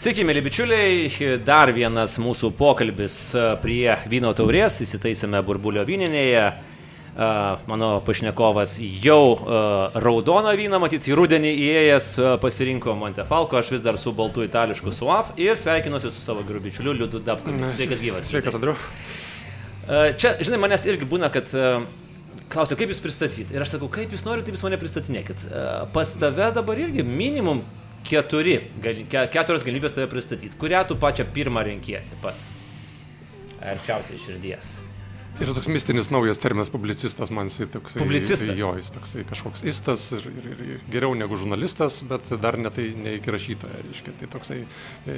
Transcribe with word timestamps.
Sveiki, 0.00 0.22
mėly 0.24 0.40
bičiuliai, 0.40 1.08
dar 1.44 1.68
vienas 1.76 2.14
mūsų 2.24 2.48
pokalbis 2.56 3.14
e, 3.36 3.40
prie 3.60 3.84
vyno 4.08 4.30
taurės, 4.32 4.78
įsitaisėme 4.80 5.42
burbulio 5.44 5.82
vyninėje. 5.84 6.44
E, 6.48 7.26
mano 7.68 7.90
pašnekovas 8.06 8.78
jau 8.80 9.34
e, 9.36 9.58
raudoną 10.00 10.54
vyną, 10.56 10.78
matyt, 10.80 11.04
į 11.04 11.18
rudenį 11.20 11.50
įėjęs 11.66 12.06
pasirinko 12.40 12.94
Montefalco, 12.96 13.58
aš 13.60 13.74
vis 13.74 13.82
dar 13.84 13.98
su 14.00 14.14
baltu 14.16 14.46
itališku 14.46 14.88
suaf 14.96 15.34
ir 15.36 15.60
sveikinuosi 15.60 16.14
su 16.14 16.24
savo 16.24 16.46
geru 16.48 16.64
bičiuliu 16.64 16.96
Liudu 17.02 17.20
Dabkumi. 17.26 17.68
Sveikas 17.68 18.00
gyvas. 18.00 18.32
Sveikas, 18.32 18.56
Andriu. 18.56 18.78
Čia, 19.84 20.32
žinai, 20.40 20.62
manęs 20.64 20.88
irgi 20.88 21.10
būna, 21.12 21.28
kad 21.34 21.52
klausia, 22.48 22.80
kaip 22.80 22.88
jūs 22.88 23.04
pristatyti. 23.04 23.52
Ir 23.52 23.68
aš 23.68 23.76
sakau, 23.76 23.92
kaip 23.92 24.16
jūs 24.16 24.24
norite, 24.24 24.48
taip 24.48 24.56
jūs 24.56 24.64
mane 24.64 24.80
pristatinėkit. 24.80 25.44
Pas 25.92 26.16
tave 26.24 26.48
dabar 26.56 26.84
irgi 26.88 27.04
minimum 27.04 27.60
keturi, 28.06 28.58
keturios 29.32 29.66
galimybės 29.66 29.96
tave 29.96 30.10
pristatyti. 30.10 30.58
Kurią 30.60 30.84
tu 30.88 30.98
pačią 31.00 31.28
pirmą 31.34 31.64
renkiesi 31.66 32.18
pats? 32.22 32.50
Arčiausiai 33.60 34.20
širdies. 34.20 34.78
Yra 35.40 35.54
toks 35.56 35.70
mistinis 35.72 36.10
naujas 36.12 36.40
terminas 36.42 36.68
publicistas, 36.72 37.30
man 37.32 37.48
jisai 37.48 37.68
toksai. 37.72 38.00
Publicistas. 38.02 38.50
Jo, 38.58 38.74
jis 38.76 38.90
toksai 38.92 39.22
kažkoks 39.28 39.62
istas 39.70 40.02
ir, 40.16 40.26
ir, 40.28 40.48
ir, 40.66 40.82
geriau 40.92 41.14
negu 41.16 41.38
žurnalistas, 41.38 42.00
bet 42.08 42.28
dar 42.42 42.58
ne 42.60 42.72
tai 42.74 42.90
ne 42.98 43.14
iki 43.16 43.32
rašytojo, 43.32 43.84
reiškia. 43.86 44.16
Tai 44.20 44.28
toksai 44.34 44.58
e, 44.60 45.16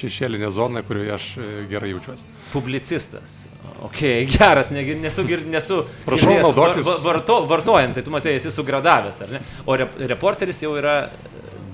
šešėlinė 0.00 0.48
zona, 0.54 0.84
kurioje 0.86 1.12
aš 1.18 1.26
e, 1.36 1.50
gerai 1.72 1.92
jaučiuosi. 1.92 2.30
Publicistas. 2.54 3.36
Ok, 3.84 4.00
geras, 4.32 4.70
ne, 4.72 4.86
nesu, 5.02 5.26
nesu 5.50 5.82
Prašau, 6.06 6.38
naudokis. 6.46 6.88
Varto, 7.04 7.42
vartojant, 7.50 7.98
tai 7.98 8.06
tu 8.06 8.14
matai, 8.14 8.38
esi 8.38 8.54
sugradavęs, 8.54 9.20
ar 9.26 9.34
ne? 9.34 9.44
O 9.68 9.76
rep, 9.76 9.98
reporteris 10.14 10.62
jau 10.64 10.72
yra 10.80 11.02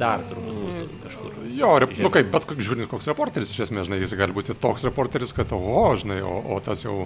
dar 0.00 0.24
turbūt 0.28 0.56
būtų 0.60 0.86
kažkur. 1.04 1.36
Jo, 1.56 1.70
rep, 1.82 1.92
nu 2.00 2.10
kaip, 2.14 2.30
bet 2.32 2.48
žiūrint, 2.56 2.88
koks 2.90 3.08
reporteris 3.10 3.52
iš 3.52 3.66
esmės, 3.66 3.88
žinai, 3.88 4.00
jis 4.02 4.16
gali 4.18 4.34
būti 4.36 4.56
toks 4.58 4.86
reporteris, 4.88 5.34
kad, 5.36 5.52
o, 5.56 5.84
žinai, 6.00 6.20
o, 6.26 6.34
o, 6.54 6.58
tas, 6.64 6.84
jau, 6.86 6.96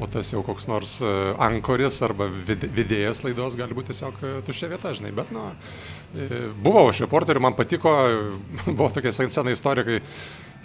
o 0.00 0.10
tas 0.10 0.32
jau 0.32 0.42
koks 0.46 0.68
nors 0.70 0.96
uh, 1.04 1.34
ankoris 1.48 2.00
arba 2.06 2.30
vid, 2.32 2.66
vidėjas 2.74 3.22
laidos 3.26 3.58
gali 3.60 3.76
būti 3.76 3.92
tiesiog 3.92 4.20
uh, 4.22 4.36
tuščia 4.46 4.72
vieta, 4.72 4.94
žinai, 4.96 5.14
bet, 5.16 5.32
nu, 5.34 5.46
buvau 6.64 6.88
aš 6.88 7.04
reporteriu, 7.06 7.44
man 7.44 7.56
patiko, 7.58 7.94
buvo 8.68 8.90
tokia 8.94 9.14
sena 9.14 9.54
istorija, 9.54 9.86
kai 9.88 10.02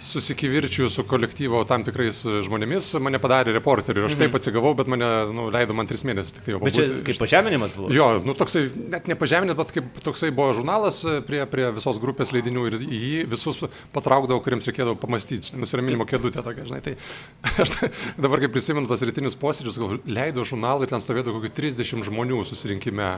susikivirčiu 0.04 0.88
su 0.92 1.04
kolektyvo 1.08 1.62
tam 1.68 1.84
tikrais 1.86 2.20
žmonėmis, 2.46 2.90
mane 3.02 3.18
padarė 3.22 3.54
reporteriu 3.56 4.04
aš 4.06 4.14
mhm. 4.14 4.22
taip 4.24 4.36
atsigavau, 4.38 4.74
bet 4.76 4.90
mane 4.90 5.08
nu, 5.34 5.46
leido 5.54 5.76
man 5.76 5.88
tris 5.88 6.04
mėnesius 6.06 6.36
tik 6.36 6.46
tai. 6.48 6.58
Bet 6.62 6.76
čia 6.76 6.86
kaip 7.06 7.20
pažeminimas 7.22 7.76
buvo? 7.78 7.90
Jo, 7.94 8.10
nu 8.24 8.36
toksai, 8.38 8.66
net 8.92 9.08
ne 9.10 9.16
pažeminimas, 9.18 9.58
bet 9.62 9.72
kaip 9.78 10.02
toksai 10.04 10.30
buvo 10.34 10.52
žurnalas 10.58 11.00
prie, 11.28 11.40
prie 11.50 11.70
visos 11.78 12.00
grupės 12.02 12.34
leidinių 12.36 12.66
ir 12.70 12.78
jį 12.82 13.24
visus 13.32 13.62
patraukdavau, 13.94 14.42
kuriems 14.44 14.68
reikėdavo 14.70 14.98
pamastyti, 15.00 15.56
nusiraminimo 15.60 16.06
kėdutė 16.10 16.44
tokia, 16.44 16.68
žinai. 16.68 16.82
Tai 16.84 16.96
aš 17.64 17.74
dabar, 18.20 18.44
kai 18.44 18.52
prisimenu 18.52 18.90
tas 18.90 19.04
rytinius 19.06 19.38
posėdžius, 19.40 19.80
leido 20.04 20.44
žurnalą 20.46 20.84
ir 20.84 20.92
ten 20.92 21.02
stovėdavo 21.02 21.40
kokį 21.40 21.54
30 21.56 22.08
žmonių 22.10 22.44
susirinkime. 22.48 23.10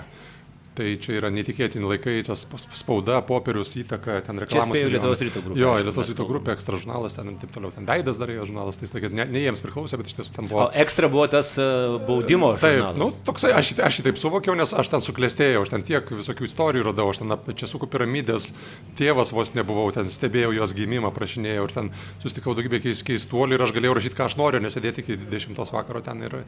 Tai 0.77 0.85
čia 1.01 1.15
yra 1.17 1.31
netikėtini 1.33 1.89
laikai, 1.89 2.19
tas 2.27 2.43
spauda, 2.77 3.23
popierius, 3.25 3.71
įtaka, 3.81 4.19
ten 4.27 4.43
reklamos. 4.43 4.67
Čia 4.67 4.69
spėjau 4.69 4.91
Lietuvos 4.93 5.23
ryto 5.25 5.41
grupė. 5.41 5.61
Jo, 5.63 5.71
Lietuvos 5.81 6.11
ryto 6.13 6.27
grupė, 6.29 6.53
ekstra 6.53 6.77
žurnalas, 6.77 7.17
ten 7.17 7.39
taip 7.41 7.55
toliau, 7.55 7.73
ten 7.73 7.87
Veidas 7.89 8.19
dar 8.21 8.33
jo 8.35 8.45
žurnalas, 8.45 8.77
tai 8.77 8.89
sakė, 8.91 9.09
ne, 9.17 9.25
ne 9.33 9.41
jiems 9.41 9.65
priklausė, 9.65 9.97
bet 9.97 10.11
iš 10.11 10.19
tiesų 10.19 10.35
ten 10.35 10.51
buvo. 10.51 10.67
O 10.67 10.83
ekstra 10.85 11.09
buvo 11.09 11.25
tas 11.33 11.55
uh, 11.57 11.97
baudimo 12.05 12.51
taip, 12.61 12.83
žurnalas. 12.83 12.99
Nu, 13.01 13.09
toksai, 13.25 13.55
aš, 13.57 13.73
aš 13.87 14.03
taip 14.05 14.21
suvokiau, 14.21 14.53
nes 14.61 14.75
aš 14.77 14.93
ten 14.93 15.05
suklestėjau, 15.07 15.63
aš 15.65 15.73
ten 15.73 15.87
tiek 15.89 16.13
visokių 16.13 16.45
istorijų 16.51 16.89
radau, 16.91 17.09
aš 17.09 17.23
ten 17.23 17.33
čia 17.57 17.71
su 17.71 17.81
piramidės, 17.81 18.51
tėvas 19.01 19.33
vos 19.33 19.55
nebuvau, 19.57 19.89
ten 19.97 20.13
stebėjau 20.13 20.53
jos 20.59 20.77
gimimą, 20.77 21.09
prašinėjau 21.17 21.71
ir 21.71 21.73
ten 21.79 21.89
susitikau 22.21 22.53
daugybę 22.59 22.83
keistuolių 22.85 23.57
ir 23.57 23.65
aš 23.65 23.73
galėjau 23.79 23.97
rašyti, 23.97 24.19
ką 24.21 24.29
aš 24.29 24.37
noriu, 24.37 24.61
nesėdėti 24.61 25.07
iki 25.07 25.17
10 25.25 25.65
vakaro 25.73 26.05
ten 26.05 26.21
ir, 26.29 26.43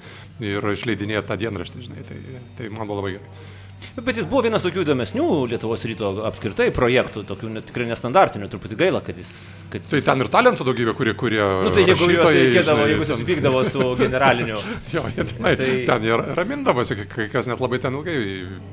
ir 0.45 0.69
išleidinėti 0.75 1.31
tą 1.31 1.41
dienraštį, 1.41 1.87
žinai, 1.89 2.05
tai, 2.05 2.21
tai 2.61 2.69
man 2.69 2.85
buvo 2.85 3.01
labai 3.01 3.17
gerai. 3.17 3.57
Bet 3.99 4.19
jis 4.19 4.27
buvo 4.31 4.45
vienas 4.47 4.63
tokių 4.63 4.85
įdomesnių 4.85 5.25
Lietuvos 5.51 5.83
ryto 5.89 6.11
apskritai 6.29 6.69
projektų, 6.75 7.25
tokių 7.27 7.51
net, 7.57 7.67
tikrai 7.71 7.89
nestandartinių, 7.91 8.49
truputį 8.51 8.79
gaila, 8.79 9.01
kad 9.05 9.19
jis... 9.19 9.31
Kad 9.73 9.85
tai 9.91 10.01
ten 10.07 10.23
ir 10.23 10.31
talentų 10.33 10.67
daugybė, 10.69 10.95
kurie... 10.99 11.15
kurie 11.19 11.41
nu, 11.43 11.73
tai 11.75 11.85
jeigu 11.85 12.09
juos 12.13 12.31
reikėdavo, 12.33 12.87
jeigu 12.89 13.09
susipykdavo 13.09 13.65
su 13.69 13.89
generaliniu. 14.03 14.59
jo, 14.95 15.03
tenai, 15.19 15.55
tai... 15.61 15.69
ten 15.89 16.07
jie 16.07 16.21
ramindavosi, 16.39 16.99
kai 17.11 17.29
kas 17.33 17.51
net 17.51 17.63
labai 17.63 17.83
ten 17.83 17.99
ilgai 17.99 18.19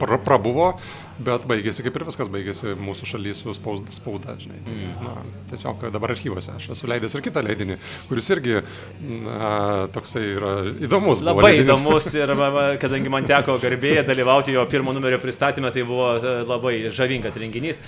pra, 0.02 0.22
prabuvo, 0.22 0.76
bet 1.20 1.46
baigėsi 1.48 1.84
kaip 1.86 1.96
ir 1.96 2.06
viskas, 2.08 2.30
baigėsi 2.32 2.74
mūsų 2.80 3.08
šalyje 3.08 3.38
su 3.40 3.54
spauda, 3.56 3.94
spauda 3.96 4.36
žinai. 4.42 4.60
Tai, 4.66 4.76
mm. 4.76 5.06
na, 5.06 5.14
tiesiog 5.52 5.86
dabar 5.94 6.14
archyvose 6.16 6.56
aš 6.56 6.68
esu 6.76 6.90
leidęs 6.92 7.16
ir 7.16 7.24
kitą 7.26 7.44
leidinį, 7.46 7.78
kuris 8.10 8.28
irgi 8.36 8.58
na, 9.24 9.52
toksai 9.96 10.24
yra 10.34 10.54
įdomus. 10.88 11.24
Labai 11.26 11.54
įdomus 11.62 12.10
ir 12.18 12.34
kadangi 12.84 13.14
man 13.14 13.28
teko 13.30 13.58
garbėje 13.64 14.04
dalyvauti 14.10 14.56
jo 14.56 14.66
pirmo 14.72 14.96
numerio 14.96 15.22
pristatymę, 15.24 15.72
tai 15.76 15.86
buvo 15.88 16.12
e, 16.18 16.36
labai 16.48 16.76
žavingas 16.94 17.40
renginys. 17.42 17.80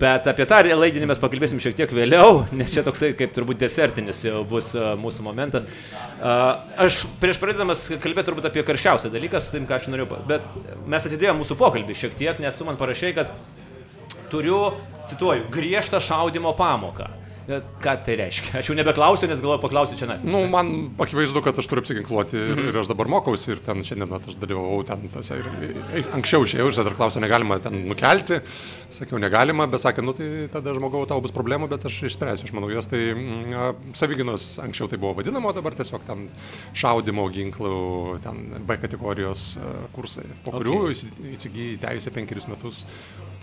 Bet 0.00 0.28
apie 0.28 0.48
tą 0.48 0.60
leidinį 0.66 1.10
mes 1.12 1.22
pakalbėsim 1.22 1.62
šiek 1.62 1.78
tiek 1.80 1.96
vėliau, 1.96 2.44
nes 2.56 2.72
čia 2.74 2.84
toksai 2.86 3.14
kaip 3.16 3.32
turbūt 3.36 3.62
desertinis 3.62 4.20
jau 4.26 4.44
bus 4.48 4.74
e, 4.76 4.92
mūsų 5.00 5.24
momentas. 5.26 5.68
Aš 6.20 7.02
prieš 7.20 7.40
pradėdamas 7.40 7.86
kalbėti 8.02 8.30
turbūt 8.30 8.48
apie 8.48 8.64
karščiausią 8.66 9.10
dalyką, 9.12 9.40
su 9.40 9.52
tim, 9.52 9.66
ką 9.68 9.76
aš 9.78 9.90
noriu, 9.92 10.08
bet 10.28 10.44
mes 10.88 11.08
atidėjome 11.08 11.42
mūsų 11.42 11.58
pokalbį 11.60 11.96
šiek 11.96 12.16
tiek, 12.16 12.40
nes 12.42 12.56
tu 12.56 12.65
man 12.66 12.78
parašai, 12.80 13.12
kad 13.14 13.30
turiu, 14.30 14.72
cituoju, 15.08 15.46
griežtą 15.54 16.00
šaudimo 16.02 16.52
pamoką. 16.58 17.06
Ką 17.46 17.92
tai 18.02 18.16
reiškia? 18.18 18.56
Aš 18.58 18.72
jau 18.72 18.74
nebeklausiu, 18.74 19.28
nes 19.30 19.38
galvoju 19.38 19.60
paklausiu 19.62 19.96
čia 19.98 20.08
nes. 20.10 20.24
Nu, 20.26 20.40
man 20.50 20.72
akivaizdu, 20.98 21.38
kad 21.44 21.58
aš 21.60 21.68
turiu 21.70 21.84
apsiginkluoti 21.84 22.34
ir, 22.34 22.56
-hmm. 22.56 22.70
ir 22.72 22.78
aš 22.80 22.88
dabar 22.90 23.06
mokausi 23.06 23.52
ir 23.54 23.60
ten 23.62 23.84
šiandien 23.86 24.14
aš 24.16 24.34
dalyvavau 24.40 24.80
ten 24.86 25.06
tose 25.12 25.38
ir, 25.38 25.46
ir 26.00 26.08
anksčiau 26.18 26.42
išėjau 26.42 26.66
ir 26.72 26.78
dar 26.88 26.96
klausė, 26.98 27.20
negalima 27.22 27.58
ten 27.62 27.86
nukelti. 27.86 28.40
Sakiau, 28.88 29.20
negalima, 29.22 29.66
bet 29.70 29.80
sakė, 29.80 30.02
nu 30.02 30.12
tai 30.12 30.48
tada 30.50 30.74
žmogau 30.74 31.04
tau 31.06 31.20
bus 31.22 31.34
problemų, 31.34 31.68
bet 31.70 31.86
aš 31.86 32.00
išspręsiu, 32.10 32.48
aš 32.48 32.52
manau, 32.56 32.70
jas 32.70 32.90
tai 32.90 33.14
mm, 33.14 33.94
savyginos 33.94 34.58
anksčiau 34.62 34.90
tai 34.90 34.98
buvo 34.98 35.14
vadinama, 35.20 35.54
dabar 35.54 35.74
tiesiog 35.74 36.02
ten 36.06 36.28
šaudimo 36.74 37.28
ginklų, 37.30 38.18
ten 38.26 38.42
B 38.66 38.78
kategorijos 38.82 39.56
kursai, 39.94 40.26
po 40.42 40.50
okay. 40.50 40.66
kurių 40.66 41.30
įsigyji 41.36 41.78
teisę 41.78 42.10
penkerius 42.10 42.50
metus 42.50 42.84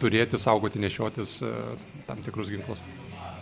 turėti, 0.04 0.40
saugoti, 0.40 0.84
nešiotis 0.84 1.40
tam 2.08 2.20
tikrus 2.26 2.52
ginklus. 2.52 2.84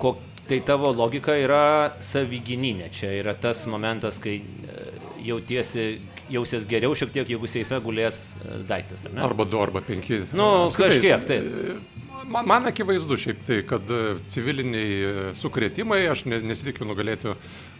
Kok, 0.01 0.17
Tai 0.47 0.57
tavo 0.65 0.91
logika 0.95 1.35
yra 1.37 1.93
savygininė. 2.03 2.89
Čia 2.93 3.11
yra 3.19 3.33
tas 3.37 3.63
momentas, 3.69 4.17
kai 4.21 4.39
e, 4.41 4.85
jautiesi, 5.27 5.85
jausies 6.33 6.65
geriau 6.69 6.95
šiek 6.97 7.13
tiek, 7.13 7.29
jeigu 7.35 7.49
seife 7.49 7.79
gulės 7.83 8.21
e, 8.39 8.61
daiktas, 8.67 9.05
ar 9.07 9.15
ne? 9.15 9.23
Arba 9.25 9.45
du, 9.47 9.59
arba 9.61 9.83
penki. 9.85 10.23
Nu, 10.33 10.47
Apskritai, 10.65 10.97
kažkiek, 10.97 11.27
taip. 11.29 11.99
Man, 12.31 12.45
man 12.49 12.67
akivaizdu 12.69 13.17
šiaip 13.21 13.45
tai, 13.47 13.59
kad 13.69 13.93
e, 13.93 14.01
civiliniai 14.31 15.35
sukrėtimai, 15.37 16.01
aš 16.11 16.25
nesitikiu 16.31 16.89
nugalėti 16.89 17.35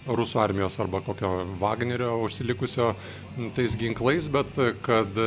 rusų 0.07 0.39
armijos 0.41 0.79
arba 0.81 1.01
kokio 1.05 1.33
Wagnerio 1.61 2.15
užsilikusio 2.25 2.93
tais 3.57 3.75
ginklais, 3.77 4.29
bet 4.33 4.55
kad 4.85 5.19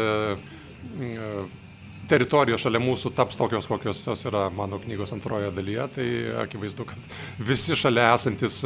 teritorijos 2.11 2.63
šalia 2.65 2.81
mūsų 2.83 3.13
taps 3.17 3.39
tokios, 3.39 3.69
kokios 3.69 4.03
jos 4.07 4.25
yra 4.29 4.47
mano 4.55 4.79
knygos 4.83 5.15
antroje 5.17 5.51
dalyje, 5.55 5.87
tai 5.97 6.07
akivaizdu, 6.45 6.87
kad 6.91 7.15
visi 7.39 7.77
šalia 7.79 8.11
esantis 8.15 8.61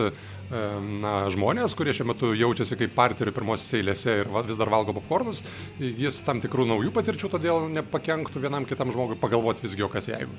na, 0.49 1.15
žmonės, 1.33 1.77
kurie 1.79 1.95
šiuo 1.97 2.09
metu 2.13 2.33
jaučiasi 2.39 2.79
kaip 2.81 2.97
partijų 2.97 3.35
pirmosios 3.37 3.71
eilėse 3.79 4.19
ir 4.23 4.33
vis 4.49 4.61
dar 4.61 4.73
valgo 4.73 4.97
popkornus, 4.97 5.43
jis 5.79 6.23
tam 6.27 6.43
tikrų 6.45 6.69
naujų 6.73 6.95
patirčių, 6.97 7.33
todėl 7.37 7.69
nepakenktų 7.79 8.45
vienam 8.47 8.69
kitam 8.69 8.93
žmogui 8.95 9.19
pagalvoti 9.21 9.67
visgi, 9.67 9.87
o 9.87 9.93
kas 9.93 10.11
jeigu 10.11 10.35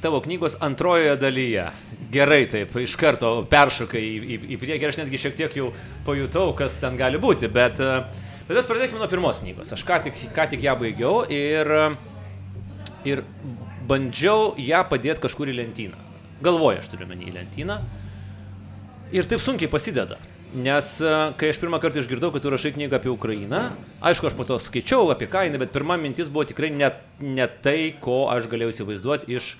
tavo 0.00 0.20
knygos 0.22 0.54
antrojoje 0.62 1.16
dalyje. 1.20 1.64
Gerai, 2.12 2.44
taip, 2.50 2.74
iš 2.80 2.94
karto 3.00 3.32
peršokai 3.50 4.00
į, 4.00 4.12
į, 4.22 4.36
į 4.54 4.58
priekį, 4.60 4.88
aš 4.88 4.98
netgi 5.02 5.20
šiek 5.20 5.36
tiek 5.38 5.56
jau 5.58 5.70
pajutau, 6.06 6.52
kas 6.56 6.78
ten 6.80 6.96
gali 7.00 7.20
būti, 7.20 7.50
bet 7.52 7.80
uh, 7.82 8.06
Mes 8.50 8.66
pradėkime 8.66 8.98
nuo 8.98 9.08
pirmos 9.10 9.38
knygos. 9.42 9.70
Aš 9.76 9.84
ką 9.86 10.00
tik, 10.06 10.18
ką 10.34 10.48
tik 10.50 10.64
ją 10.66 10.74
baigiau 10.80 11.22
ir, 11.30 11.68
ir 13.06 13.22
bandžiau 13.88 14.52
ją 14.58 14.82
padėti 14.90 15.22
kažkur 15.22 15.52
į 15.52 15.56
lentyną. 15.60 16.00
Galvoju, 16.42 16.82
aš 16.82 16.90
turiu 16.90 17.06
menį 17.06 17.30
į 17.30 17.34
lentyną. 17.36 17.78
Ir 19.14 19.28
taip 19.30 19.42
sunkiai 19.44 19.70
pasideda. 19.70 20.18
Nes 20.52 20.88
kai 21.40 21.48
aš 21.48 21.60
pirmą 21.62 21.78
kartą 21.80 22.02
išgirdau, 22.02 22.32
kad 22.34 22.44
tu 22.44 22.50
rašai 22.52 22.74
knygą 22.74 22.98
apie 22.98 23.08
Ukrainą, 23.12 23.62
aišku, 24.04 24.28
aš 24.28 24.36
po 24.36 24.44
to 24.48 24.58
skaičiau 24.60 25.08
apie 25.14 25.30
kainą, 25.32 25.60
bet 25.62 25.72
pirma 25.72 25.96
mintis 26.00 26.28
buvo 26.28 26.44
tikrai 26.48 26.68
ne, 26.74 26.90
ne 27.24 27.46
tai, 27.64 27.94
ko 28.04 28.26
aš 28.32 28.50
galėjau 28.52 28.74
įsivaizduoti 28.74 29.32
iš 29.32 29.54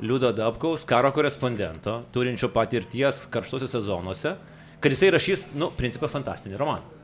Liudo 0.00 0.30
Dabkaus, 0.32 0.86
karo 0.88 1.10
korespondento, 1.12 1.98
turinčio 2.14 2.48
patirties 2.54 3.26
karštuosiuose 3.34 3.82
zonuose, 3.84 4.36
kad 4.80 4.94
jisai 4.94 5.10
rašys, 5.16 5.48
nu, 5.58 5.68
principą 5.76 6.08
fantastinį 6.12 6.60
romaną. 6.60 6.97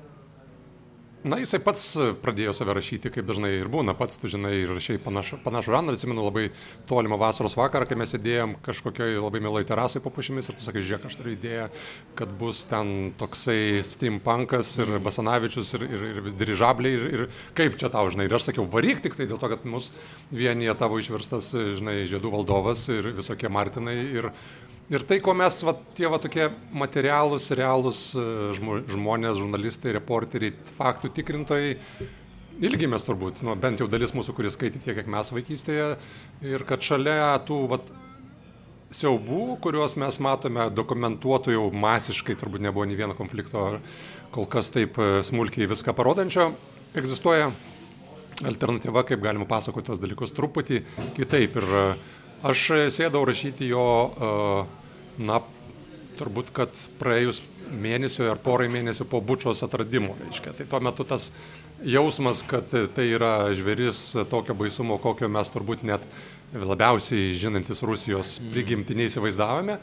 Na, 1.25 1.39
jisai 1.41 1.57
pats 1.65 1.83
pradėjo 2.21 2.53
save 2.53 2.75
rašyti, 2.77 3.09
kaip 3.09 3.25
dažnai 3.25 3.55
ir 3.57 3.69
būna, 3.73 3.95
pats, 3.97 4.19
tu 4.21 4.29
žinai, 4.29 4.51
ir 4.61 4.73
šiaip 4.85 5.07
panašų, 5.07 5.39
panašų 5.41 5.73
žanrą, 5.73 5.95
atsimenu 5.97 6.27
labai 6.27 6.51
tolimą 6.85 7.17
vasaros 7.23 7.55
vakarą, 7.57 7.87
kai 7.89 7.97
mes 7.97 8.11
sėdėjom 8.13 8.53
kažkokioje 8.67 9.23
labai 9.23 9.41
mielai 9.41 9.63
terasai 9.65 10.03
po 10.05 10.13
pušimis 10.13 10.51
ir 10.51 10.59
tu 10.59 10.67
sakai, 10.67 10.83
žiūrėk, 10.85 11.07
aš 11.09 11.17
turiu 11.17 11.33
idėją, 11.33 11.71
kad 12.19 12.35
bus 12.43 12.61
ten 12.69 13.15
toksai 13.17 13.81
steampunkas 13.89 14.75
ir 14.85 14.99
Basanavičius 15.07 15.73
ir, 15.79 15.87
ir, 15.89 16.05
ir 16.11 16.29
dirižabliai 16.43 16.99
ir, 16.99 17.07
ir 17.09 17.25
kaip 17.57 17.81
čia 17.81 17.89
tau, 17.95 18.05
žinai, 18.13 18.29
ir 18.29 18.37
aš 18.37 18.51
sakiau, 18.51 18.69
varyk 18.69 19.01
tik 19.07 19.17
tai 19.17 19.25
dėl 19.31 19.41
to, 19.41 19.49
kad 19.55 19.65
mus 19.65 19.95
vienyje 20.29 20.77
tavo 20.77 21.01
išverstas, 21.01 21.55
žinai, 21.81 22.03
žiedų 22.05 22.37
valdovas 22.37 22.85
ir 22.93 23.15
visokie 23.17 23.49
Martinai 23.49 23.97
ir 24.13 24.29
Ir 24.93 25.01
tai, 25.09 25.17
ko 25.25 25.33
mes, 25.33 25.55
va, 25.65 25.73
tie 25.97 26.09
va, 26.13 26.19
tokie 26.21 26.51
materialūs, 26.77 27.47
realūs 27.57 28.01
e, 28.21 28.25
žmonės, 28.93 29.39
žurnalistai, 29.41 29.95
reporteriai, 29.97 30.53
faktų 30.77 31.09
tikrintojai, 31.17 31.71
ilgimės 32.69 33.07
turbūt, 33.07 33.41
nu, 33.47 33.55
bent 33.57 33.81
jau 33.81 33.89
dalis 33.89 34.13
mūsų, 34.13 34.35
kuris 34.37 34.59
skaitė 34.59 34.83
tiek, 34.85 34.99
kiek 34.99 35.09
mes 35.09 35.33
vaikystėje, 35.33 35.87
ir 36.45 36.65
kad 36.69 36.85
šalia 36.85 37.33
tų 37.49 37.63
va, 37.73 37.79
siaubų, 38.95 39.57
kuriuos 39.65 39.97
mes 40.03 40.21
matome 40.23 40.69
dokumentuotų 40.77 41.57
jau 41.57 41.65
masiškai, 41.73 42.37
turbūt 42.39 42.63
nebuvo 42.67 42.85
nei 42.85 42.99
vieno 42.99 43.17
konflikto, 43.17 43.79
kol 44.37 44.51
kas 44.53 44.69
taip 44.75 45.01
e, 45.01 45.15
smulkiai 45.25 45.71
viską 45.71 45.97
parodančio, 45.97 46.51
egzistuoja 46.93 47.49
alternatyva, 48.45 49.07
kaip 49.09 49.25
galima 49.25 49.49
pasakoti 49.49 49.95
tos 49.95 50.03
dalykus 50.03 50.37
truputį 50.37 50.83
kitaip. 51.17 51.57
Ir 51.57 51.97
Aš 52.45 52.63
sėdau 52.93 53.23
rašyti 53.25 53.71
jo, 53.71 53.85
na, 55.17 55.41
turbūt, 56.19 56.51
kad 56.53 56.77
praėjus 57.01 57.41
mėnesio 57.73 58.27
ar 58.29 58.41
porai 58.45 58.69
mėnesių 58.69 59.07
po 59.09 59.23
bučios 59.25 59.65
atradimo, 59.65 60.13
reiškia. 60.21 60.53
Tai 60.59 60.67
tuo 60.69 60.81
metu 60.85 61.07
tas 61.09 61.31
jausmas, 61.89 62.43
kad 62.47 62.69
tai 62.69 63.07
yra 63.09 63.49
žvėris 63.57 64.01
tokio 64.31 64.57
baisumo, 64.59 64.99
kokio 65.03 65.31
mes 65.33 65.51
turbūt 65.55 65.87
net 65.89 66.05
labiausiai 66.55 67.33
žinantis 67.41 67.83
Rusijos 67.83 68.37
prigimti 68.53 68.97
neįsivaizdavome. 68.99 69.79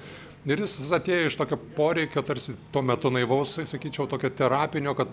Ir 0.50 0.62
jis 0.64 0.78
atėjo 0.98 1.30
iš 1.30 1.38
tokio 1.38 1.58
poreikio, 1.76 2.24
tarsi 2.26 2.56
tuo 2.74 2.82
metu 2.86 3.12
naivaus, 3.14 3.58
sakyčiau, 3.70 4.08
tokio 4.10 4.32
terapinio, 4.34 4.96
kad 4.98 5.10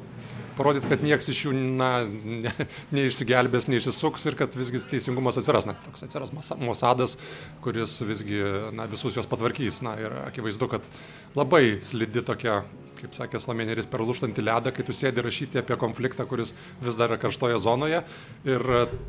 parodyti, 0.58 0.90
kad 0.90 1.04
niekas 1.06 1.30
iš 1.32 1.44
jų 1.46 1.54
na, 1.78 1.92
ne, 2.06 2.52
neišsigelbės, 2.96 3.70
neišsisuks 3.70 4.26
ir 4.30 4.38
kad 4.40 4.58
visgi 4.58 4.82
teisingumas 4.90 5.40
atsiras. 5.40 5.68
Na, 5.68 5.76
toks 5.86 6.06
atsiras 6.06 6.34
Mosadas, 6.34 7.16
kuris 7.64 7.98
visgi 8.08 8.42
na, 8.74 8.88
visus 8.90 9.16
juos 9.16 9.30
patvarkys. 9.30 9.82
Na, 9.86 9.94
ir 10.00 10.20
akivaizdu, 10.26 10.70
kad 10.74 10.92
labai 11.38 11.78
slidi 11.86 12.24
tokia 12.26 12.62
kaip 12.98 13.14
sakė 13.14 13.40
Slameneris, 13.42 13.86
per 13.90 14.02
lūštantį 14.04 14.44
ledą, 14.44 14.72
kai 14.74 14.84
tu 14.86 14.94
sėdi 14.96 15.22
rašyti 15.24 15.60
apie 15.60 15.76
konfliktą, 15.80 16.26
kuris 16.28 16.52
vis 16.82 16.98
dar 16.98 17.12
yra 17.12 17.20
karštoje 17.22 17.58
zonoje 17.62 18.02
ir 18.48 18.64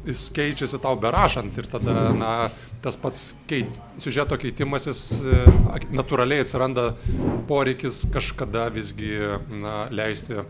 jis 0.08 0.28
keičiasi 0.36 0.82
tau 0.84 0.98
berašant 1.02 1.58
ir 1.60 1.70
tada 1.72 2.10
na, 2.16 2.34
tas 2.84 3.00
pats 3.00 3.34
keit, 3.50 3.80
siužeto 4.02 4.38
keitimasis 4.40 5.04
e, 5.20 5.42
natūraliai 5.96 6.46
atsiranda 6.46 6.92
poreikis 7.50 8.06
kažkada 8.14 8.68
visgi 8.74 9.16
na, 9.50 9.82
leisti 9.94 10.44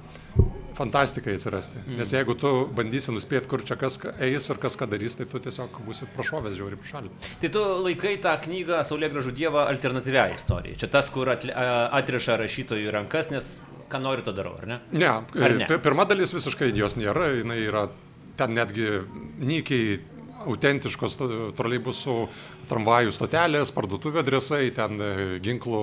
fantastikai 0.80 1.36
atsirasti. 1.38 1.82
Mm. 1.84 2.00
Nes 2.00 2.14
jeigu 2.16 2.36
tu 2.40 2.52
bandysi 2.76 3.14
nuspėti, 3.14 3.50
kur 3.52 3.64
čia 3.68 3.76
kas 3.80 4.00
eis 4.24 4.50
ir 4.50 4.62
kas 4.64 4.78
ką 4.80 4.88
darys, 4.92 5.18
tai 5.20 5.28
tu 5.30 5.42
tiesiog 5.44 5.82
būsi 5.86 6.08
prašovęs 6.16 6.56
žiauri 6.58 6.80
šalį. 6.90 7.12
Tai 7.44 7.54
tu 7.56 7.64
laikai 7.86 8.16
tą 8.24 8.36
knygą 8.46 8.84
Saulė 8.88 9.12
gražų 9.14 9.36
Dievą 9.36 9.66
alternatyviai 9.72 10.38
istorijai. 10.38 10.78
Čia 10.80 10.92
tas, 10.94 11.12
kur 11.14 11.32
atriša 11.32 12.40
rašytojų 12.40 12.94
rankas, 12.96 13.32
nes 13.34 13.58
ką 13.90 14.02
noriu, 14.04 14.24
to 14.26 14.36
darau, 14.36 14.56
ar 14.62 14.70
ne? 14.70 14.80
Ne, 14.94 15.10
ar 15.10 15.58
ne? 15.58 15.68
pirma 15.82 16.06
dalis 16.10 16.34
visiškai 16.36 16.72
jos 16.78 16.96
nėra, 17.00 17.32
jinai 17.40 17.60
yra 17.66 17.88
ten 18.40 18.56
netgi 18.56 19.02
nykiai 19.42 20.00
autentiškos 20.48 21.18
troleibusų 21.58 22.16
tramvajų 22.70 23.14
stotelės, 23.16 23.72
parduotuvė 23.76 24.22
adresai, 24.22 24.70
ten 24.76 25.00
e, 25.02 25.10
ginklų 25.44 25.82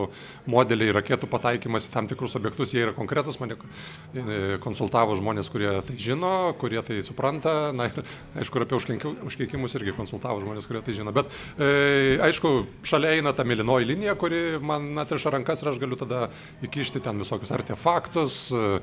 modeliai, 0.50 0.94
raketų 0.96 1.28
pataikymas 1.30 1.88
į 1.88 1.92
tam 1.94 2.08
tikrus 2.10 2.36
objektus, 2.38 2.74
jie 2.74 2.84
yra 2.84 2.94
konkretus, 2.96 3.38
mane 3.42 3.56
e, 3.56 4.56
konsultavo 4.62 5.16
žmonės, 5.18 5.50
kurie 5.52 5.70
tai 5.86 5.96
žino, 6.00 6.32
kurie 6.60 6.80
tai 6.86 7.00
supranta, 7.06 7.54
na 7.76 7.88
ir 7.90 8.00
aišku, 8.42 8.62
apie 8.62 8.78
užkeikimus 8.78 9.76
irgi 9.78 9.96
konsultavo 9.96 10.40
žmonės, 10.44 10.68
kurie 10.68 10.82
tai 10.86 10.96
žino, 10.96 11.14
bet 11.16 11.30
e, 11.58 12.18
aišku, 12.26 12.54
šalia 12.86 13.16
eina 13.18 13.34
ta 13.36 13.46
mėlynoji 13.46 13.90
linija, 13.90 14.16
kuri 14.20 14.42
man 14.62 14.92
atriša 15.02 15.34
rankas 15.34 15.62
ir 15.62 15.72
aš 15.72 15.82
galiu 15.82 15.98
tada 16.00 16.26
įkišti 16.66 17.02
ten 17.04 17.22
visokius 17.22 17.54
artefaktus, 17.56 18.40
e, 18.54 18.80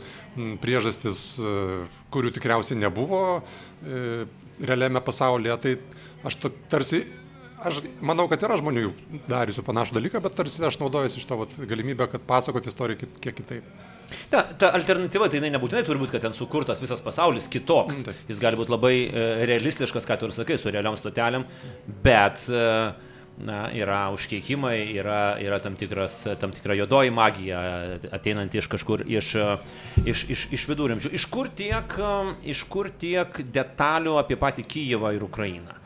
priežastis, 0.64 1.24
kurių 2.14 2.32
tikriausiai 2.36 2.78
nebuvo 2.80 3.24
realiame 4.60 5.02
pasaulyje, 5.04 5.58
tai 5.64 5.74
aš 6.28 6.38
tarsi 6.72 7.04
aš 7.66 7.82
manau, 8.04 8.28
kad 8.32 8.44
yra 8.46 8.58
žmonių 8.60 8.92
dariusių 9.32 9.64
panašų 9.66 9.98
dalyką, 9.98 10.22
bet 10.24 10.36
tarsi 10.38 10.64
aš 10.68 10.80
naudojuosi 10.82 11.22
iš 11.22 11.28
to 11.30 11.38
vat, 11.40 11.56
galimybę, 11.70 12.08
kad 12.12 12.26
pasakoti 12.28 12.72
istoriją 12.72 13.10
kiek 13.24 13.38
kitaip. 13.40 13.70
Ta, 14.30 14.44
ta 14.60 14.74
alternatyva, 14.78 15.30
tai 15.32 15.40
jinai 15.40 15.54
nebūtinai 15.56 15.86
turi 15.88 16.02
būti, 16.02 16.14
kad 16.16 16.28
ten 16.28 16.36
sukurtas 16.38 16.82
visas 16.84 17.02
pasaulis 17.04 17.50
kitoks. 17.52 18.02
Mm, 18.02 18.06
tai. 18.10 18.18
Jis 18.30 18.42
gali 18.44 18.60
būti 18.60 18.74
labai 18.74 18.94
e, 19.00 19.26
realistiškas, 19.50 20.06
ką 20.10 20.20
tu 20.20 20.30
ir 20.30 20.36
sakai, 20.36 20.60
su 20.62 20.74
realiom 20.74 20.98
stotelėm, 21.00 21.48
bet 22.06 22.44
e, 22.52 22.68
na, 23.42 23.64
yra 23.74 24.04
užkeikimai, 24.14 24.78
yra, 25.00 25.22
yra 25.42 25.60
tam, 25.64 25.78
tikras, 25.80 26.20
tam 26.42 26.54
tikra 26.54 26.78
juodoji 26.78 27.14
magija 27.16 27.64
ateinanti 28.14 28.62
iš 28.62 28.70
kažkur 28.72 29.06
iš, 29.08 29.34
iš, 30.06 30.26
iš, 30.36 30.46
iš 30.60 30.68
viduramžių. 30.70 31.14
Iš 31.18 31.26
kur, 31.34 31.50
tiek, 31.50 31.98
iš 32.54 32.64
kur 32.70 32.92
tiek 32.92 33.42
detalių 33.56 34.20
apie 34.22 34.38
patį 34.40 34.68
Kyjevą 34.76 35.16
ir 35.18 35.26
Ukrainą? 35.26 35.80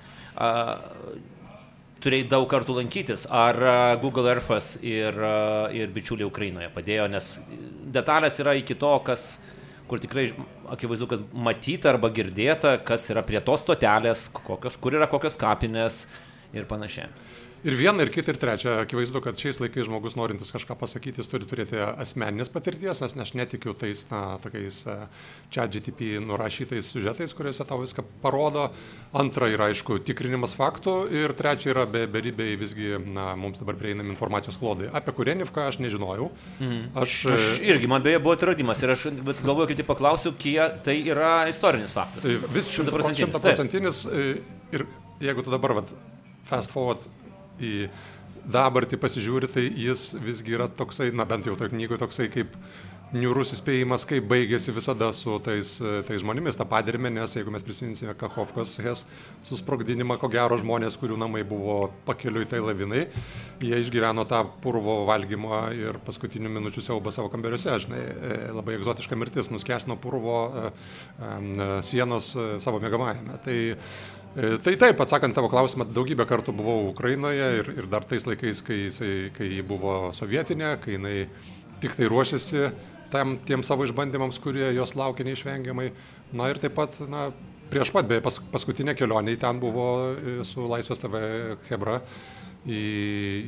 Turėjai 2.04 2.28
daug 2.30 2.46
kartų 2.50 2.78
lankytis, 2.78 3.26
ar 3.32 3.58
Google 4.02 4.30
Earthas 4.32 4.76
ir, 4.86 5.18
ir 5.76 5.94
bičiuliai 5.96 6.28
Ukrainoje 6.28 6.70
padėjo, 6.74 7.08
nes 7.12 7.32
detalės 7.94 8.40
yra 8.44 8.56
iki 8.60 8.78
to, 8.80 8.94
kas, 9.08 9.38
kur 9.90 10.02
tikrai 10.04 10.28
akivaizdu, 10.74 11.10
kad 11.14 11.26
matyta 11.34 11.94
arba 11.94 12.12
girdėta, 12.14 12.78
kas 12.86 13.10
yra 13.14 13.24
prie 13.26 13.42
tos 13.44 13.64
stotelės, 13.66 14.28
kokios, 14.36 14.78
kur 14.82 14.98
yra 15.00 15.10
kokios 15.12 15.40
kapinės 15.40 16.06
ir 16.56 16.68
panašiai. 16.70 17.10
Ir 17.65 17.74
viena, 17.74 18.04
ir 18.06 18.12
kita, 18.13 18.30
ir 18.33 18.38
trečia. 18.38 18.74
Akivaizdu, 18.83 19.19
kad 19.25 19.39
šiais 19.39 19.57
laikais 19.57 19.88
žmogus 19.88 20.13
norintis 20.18 20.51
kažką 20.54 20.75
pasakyti, 20.77 21.24
jis 21.24 21.30
turi 21.31 21.48
turėti 21.50 21.80
asmeninės 21.81 22.51
patirties, 22.54 23.01
nes 23.01 23.15
aš 23.24 23.31
netikiu 23.39 23.74
tais, 23.77 24.04
na, 24.12 24.38
tokiais 24.44 24.83
čia 25.54 25.65
GTP 25.65 26.19
nurašytais 26.21 26.92
siužetais, 26.94 27.33
kuriuose 27.38 27.65
tau 27.65 27.80
viską 27.81 28.06
parodo. 28.21 28.68
Antra 29.18 29.50
yra, 29.50 29.71
aišku, 29.71 29.98
tikrinimas 30.06 30.54
faktų. 30.57 30.95
Ir 31.18 31.33
trečia 31.39 31.74
yra 31.74 31.88
be, 31.89 32.06
beribiai 32.12 32.59
visgi, 32.62 32.94
na, 33.04 33.31
mums 33.39 33.57
dabar 33.63 33.80
prieinami 33.80 34.13
informacijos 34.13 34.59
klodai. 34.62 34.92
Apie 34.94 35.15
Kurenivką 35.18 35.65
aš 35.71 35.81
nežinojau. 35.81 36.30
Mhm. 36.59 36.83
Aš, 37.02 37.19
aš 37.33 37.49
irgi, 37.66 37.90
man 37.90 38.06
beje, 38.06 38.21
buvo 38.21 38.37
atradimas. 38.37 38.85
Ir 38.85 38.94
aš 38.94 39.07
galvoju, 39.42 39.71
kaip 39.71 39.81
tai 39.81 39.87
paklausiu, 39.90 40.35
kiek 40.37 40.83
tai 40.85 40.99
yra 41.09 41.33
istorinis 41.49 41.95
faktas. 41.95 42.28
Tai 42.28 42.54
vis 42.54 42.69
šimtaprocentinis. 42.78 44.06
E, 44.07 44.30
ir 44.78 44.85
jeigu 45.23 45.42
tu 45.42 45.54
dabar, 45.54 45.80
vat, 45.81 45.95
fast 46.47 46.71
forward 46.71 47.04
į 47.61 47.73
dabartį 48.47 48.99
pasižiūri, 49.02 49.49
tai 49.52 49.66
jis 49.68 50.14
visgi 50.23 50.56
yra 50.56 50.69
toksai, 50.71 51.09
na 51.16 51.28
bent 51.28 51.47
jau 51.47 51.57
toje 51.59 51.73
knygoje 51.73 52.06
toksai 52.06 52.30
kaip 52.31 52.56
niurus 53.16 53.54
įspėjimas, 53.56 54.04
kaip 54.07 54.26
baigėsi 54.28 54.73
visada 54.76 55.07
su 55.16 55.37
tais, 55.44 55.78
tais 56.07 56.19
žmonėmis, 56.19 56.57
tą 56.59 56.66
padirmę, 56.68 57.11
nes 57.14 57.37
jeigu 57.37 57.54
mes 57.54 57.64
prisiminsime 57.64 58.16
Kachovkos 58.19 58.73
Hes 58.83 59.06
susprogdinimą, 59.47 60.18
ko 60.19 60.28
gero 60.31 60.57
žmonės, 60.59 60.97
kurių 60.99 61.19
namai 61.21 61.45
buvo 61.47 61.94
pakeliui 62.07 62.47
tai 62.52 62.59
lavinai, 62.64 63.06
jie 63.64 63.80
išgyveno 63.80 64.28
tą 64.28 64.44
purvo 64.64 64.99
valgymą 65.07 65.61
ir 65.78 66.02
paskutinių 66.07 66.52
minučių 66.57 66.83
siaubą 66.90 67.14
savo 67.16 67.31
kambariuose, 67.31 67.78
žinai, 67.85 68.04
e, 68.04 68.40
labai 68.57 68.76
egzotiška 68.76 69.19
mirtis, 69.19 69.52
nuskesino 69.56 69.95
purvo 70.04 70.42
e, 70.49 70.68
e, 70.68 71.69
sienos 71.87 72.33
savo 72.64 72.83
mėgamajame. 72.83 73.40
Tai 73.47 73.57
tai 74.36 74.76
taip, 74.80 75.02
atsakant 75.02 75.36
tavo 75.38 75.50
klausimą, 75.52 75.88
daugybę 75.96 76.28
kartų 76.30 76.54
buvau 76.57 76.90
Ukrainoje 76.92 77.48
ir, 77.62 77.72
ir 77.80 77.90
dar 77.92 78.06
tais 78.07 78.28
laikais, 78.28 78.62
kai, 78.66 78.84
jisai, 78.88 79.12
kai 79.36 79.50
ji 79.50 79.66
buvo 79.66 80.14
sovietinė, 80.18 80.76
kai 80.84 80.98
jinai 80.98 81.16
tik 81.81 81.98
tai 81.98 82.10
ruošiasi 82.12 82.69
tam, 83.14 83.38
tiem 83.48 83.64
savo 83.66 83.88
išbandymams, 83.88 84.40
kurie 84.44 84.68
jos 84.76 84.96
laukia 85.00 85.26
neišvengiamai. 85.28 85.92
Na 86.38 86.50
ir 86.52 86.60
taip 86.62 86.76
pat, 86.78 86.98
na, 87.10 87.30
prieš 87.72 87.94
pat, 87.96 88.10
beje, 88.10 88.24
pas, 88.26 88.40
paskutinė 88.54 88.98
kelionė 89.00 89.38
ten 89.40 89.62
buvo 89.64 89.88
e, 90.12 90.40
su 90.48 90.68
Laisvės 90.68 91.02
TV 91.04 91.22
Hebra 91.69 92.02
į, 92.68 92.81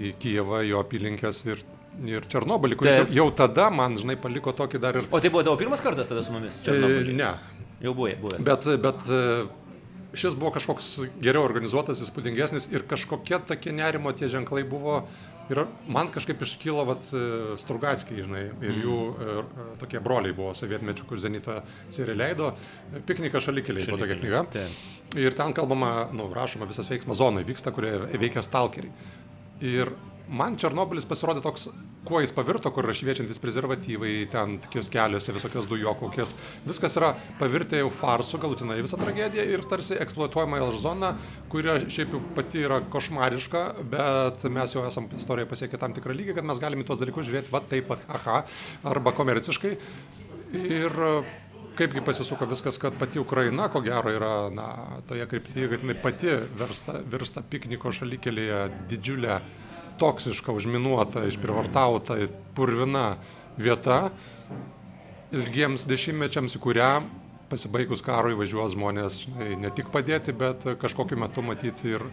į 0.09 0.13
Kijevą, 0.21 0.63
jo 0.67 0.81
apylinkės 0.85 1.43
ir 1.49 1.65
ir 2.07 2.23
Černobylį, 2.31 2.77
kuris 2.79 2.95
jau, 2.95 3.07
jau 3.11 3.25
tada 3.35 3.65
man, 3.73 3.97
žinai, 3.99 4.15
paliko 4.21 4.53
tokį 4.55 4.79
dar 4.79 4.95
ir... 4.95 5.07
O 5.11 5.19
tai 5.19 5.31
buvo 5.33 5.41
tavo 5.43 5.57
pirmas 5.59 5.81
kartas 5.83 6.07
tada 6.07 6.23
su 6.23 6.31
mumis? 6.31 6.61
Černobylį? 6.63 7.11
E, 7.11 7.17
ne. 7.17 7.65
Jau 7.83 7.93
buvai, 7.95 8.13
buvęs. 8.19 8.43
Bet, 8.45 8.67
bet 8.83 9.09
šis 10.17 10.37
buvo 10.39 10.53
kažkoks 10.55 10.91
geriau 11.21 11.43
organizuotas, 11.45 12.01
įspūdingesnis 12.05 12.69
ir 12.73 12.85
kažkokie 12.89 13.41
tokie 13.49 13.75
nerimo 13.75 14.13
tie 14.15 14.31
ženklai 14.31 14.63
buvo, 14.67 15.03
Ir 15.49 15.63
man 15.89 16.11
kažkaip 16.13 16.43
iškyla 16.45 16.83
vat, 16.85 17.07
Strugatskiai, 17.57 18.21
žinai, 18.21 18.43
ir 18.61 18.75
jų 18.83 18.97
ir, 19.25 19.39
tokie 19.81 20.01
broliai 20.05 20.35
buvo 20.37 20.51
sovietmečių, 20.57 21.07
kur 21.09 21.21
Zenita 21.21 21.63
seriją 21.89 22.17
leido. 22.19 22.51
Piknikas 23.09 23.47
šalikeliai 23.47 23.87
buvo 23.89 23.97
tokia 24.03 24.19
knyga. 24.19 24.43
Taip. 24.53 24.83
Ir 25.17 25.33
ten 25.37 25.55
kalbama, 25.57 25.91
nu, 26.13 26.27
rašoma 26.35 26.69
visas 26.69 26.89
veiksmas 26.91 27.17
zonai 27.17 27.41
vyksta, 27.47 27.73
kurie 27.73 27.95
veikia 28.13 28.45
stalkeriai. 28.45 28.93
Ir 29.65 29.89
man 30.29 30.55
Černobilis 30.59 31.07
pasirodė 31.09 31.41
toks, 31.43 31.67
kuo 32.07 32.21
jis 32.21 32.33
pavirto, 32.35 32.71
kur 32.73 32.85
yra 32.87 32.95
šviečiantis 32.95 33.41
prezervatyvai, 33.41 34.13
ten 34.31 34.57
tokios 34.63 34.89
keliuose, 34.93 35.33
visokios 35.35 35.67
dujokaukės. 35.69 36.35
Viskas 36.67 36.95
yra 36.99 37.11
pavirtę 37.39 37.81
jau 37.81 37.89
farsu 37.93 38.39
galutinai 38.41 38.79
visą 38.83 38.99
tragediją 39.01 39.45
ir 39.55 39.65
tarsi 39.69 39.97
eksploatuojama 39.99 40.61
į 40.61 40.69
zoną, 40.83 41.11
kuri 41.51 41.79
šiaip 41.89 42.15
jau 42.15 42.21
pati 42.37 42.63
yra 42.67 42.79
košmariška, 42.93 43.65
bet 43.91 44.45
mes 44.53 44.75
jau 44.75 44.85
esam 44.87 45.09
istorijoje 45.17 45.51
pasiekę 45.51 45.81
tam 45.81 45.97
tikrą 45.97 46.15
lygį, 46.15 46.37
kad 46.39 46.47
mes 46.47 46.61
galime 46.61 46.85
į 46.85 46.89
tos 46.89 47.01
dalykus 47.01 47.29
žiūrėti 47.29 47.53
va 47.53 47.63
taip 47.65 47.89
pat, 47.91 48.05
aha, 48.19 48.41
arba 48.93 49.15
komerciškai. 49.17 49.75
Ir 50.59 50.95
kaipgi 51.79 52.01
pasisuko 52.03 52.47
viskas, 52.49 52.77
kad 52.81 52.95
pati 52.99 53.21
Ukraina, 53.21 53.69
ko 53.71 53.79
gero, 53.85 54.11
yra 54.11 54.33
na, 54.51 54.67
toje 55.07 55.27
kryptyje, 55.29 55.69
kad 55.71 55.85
jinai 55.85 55.95
pati 56.01 56.33
virsta, 56.59 56.99
virsta 57.07 57.43
pikniko 57.45 57.93
šalykelėje 57.95 58.65
didžiulę 58.91 59.39
toksiška, 59.99 60.55
užminuota, 60.55 61.25
išprivartauta, 61.29 62.17
purvina 62.57 63.17
vieta. 63.59 64.09
Ilgiems 65.35 65.85
dešimtmečiams, 65.89 66.55
į 66.57 66.63
kurią 66.63 66.91
pasibaigus 67.49 68.03
karui 68.05 68.37
važiuos 68.37 68.75
žmonės 68.75 69.23
žinai, 69.23 69.49
ne 69.63 69.71
tik 69.73 69.89
padėti, 69.93 70.33
bet 70.37 70.65
kažkokiu 70.81 71.17
metu 71.19 71.43
matyti 71.45 71.95
ir, 71.95 72.05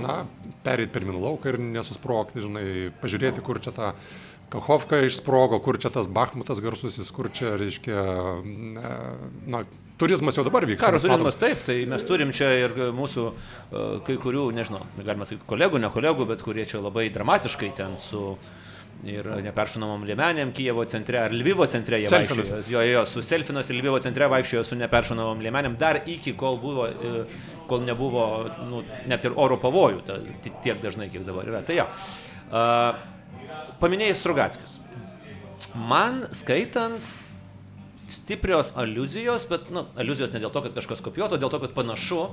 na, 0.00 0.22
perėti 0.64 0.94
per 0.94 1.06
minų 1.08 1.20
lauką 1.24 1.52
ir 1.52 1.60
nesusprogti, 1.60 2.44
žinai, 2.44 2.64
pažiūrėti, 3.02 3.44
kur 3.44 3.60
čia 3.62 3.74
ta 3.76 3.90
Kachovka 4.50 4.98
išsprogo, 5.06 5.60
kur 5.62 5.78
čia 5.78 5.92
tas 5.94 6.08
Bahmutas 6.10 6.58
garsusis, 6.62 7.10
kur 7.14 7.28
čia, 7.30 7.54
reiškia, 7.60 8.00
na, 9.50 9.62
turizmas 10.00 10.38
jau 10.38 10.44
dabar 10.46 10.66
vyksta. 10.66 10.88
Karo 10.88 10.98
turizmas 11.02 11.38
taip, 11.38 11.60
tai 11.66 11.84
mes 11.90 12.06
turim 12.08 12.32
čia 12.34 12.48
ir 12.64 12.74
mūsų 12.96 13.28
kai 14.08 14.16
kurių, 14.22 14.48
nežinau, 14.56 14.82
galima 14.98 15.28
sakyti, 15.28 15.46
kolegų, 15.50 15.82
ne 15.82 15.92
kolegų, 15.94 16.26
bet 16.32 16.42
kurie 16.46 16.66
čia 16.66 16.82
labai 16.82 17.06
dramatiškai 17.14 17.70
ten 17.78 17.94
su 18.00 18.34
ir 19.06 19.28
neperšunamom 19.44 20.02
liemenėm 20.08 20.50
Kijevo 20.56 20.84
centre 20.90 21.20
ar 21.22 21.32
Lvivo 21.32 21.64
centre 21.70 22.00
jie 22.02 22.10
Selfinas. 22.10 22.50
vaikščiojo. 22.50 22.72
Jo, 22.74 22.82
jo, 22.84 23.04
su 23.08 23.22
Selfinas 23.24 23.70
ir 23.70 23.78
Lvivo 23.78 24.00
centre 24.02 24.28
vaikščiojo 24.28 24.64
su 24.66 24.76
neperšunamom 24.80 25.40
liemenėm 25.44 25.78
dar 25.80 26.02
iki 26.04 26.34
kol 26.36 26.58
buvo, 26.60 26.88
e, 26.90 27.22
kol 27.70 27.86
nebuvo 27.86 28.26
nu, 28.68 28.82
net 29.08 29.24
ir 29.24 29.38
oro 29.40 29.56
pavojų, 29.62 30.02
ta, 30.04 30.18
tiek 30.44 30.82
dažnai, 30.82 31.08
kiek 31.12 31.24
dabar 31.28 31.48
yra. 31.48 31.62
Tai 31.64 31.78
jo. 31.80 31.86
Uh, 32.50 33.19
paminėjai 33.82 34.16
Strugatskis. 34.18 34.78
Man 35.74 36.24
skaitant 36.34 37.16
stiprios 38.10 38.72
aluzijos, 38.78 39.46
bet, 39.50 39.70
nu, 39.74 39.86
aluzijos 39.98 40.32
ne 40.34 40.42
dėl 40.42 40.52
to, 40.54 40.64
kad 40.64 40.74
kažkas 40.80 41.02
kopijuoto, 41.04 41.38
dėl 41.40 41.52
to, 41.52 41.60
kad 41.62 41.76
panašu 41.76 42.24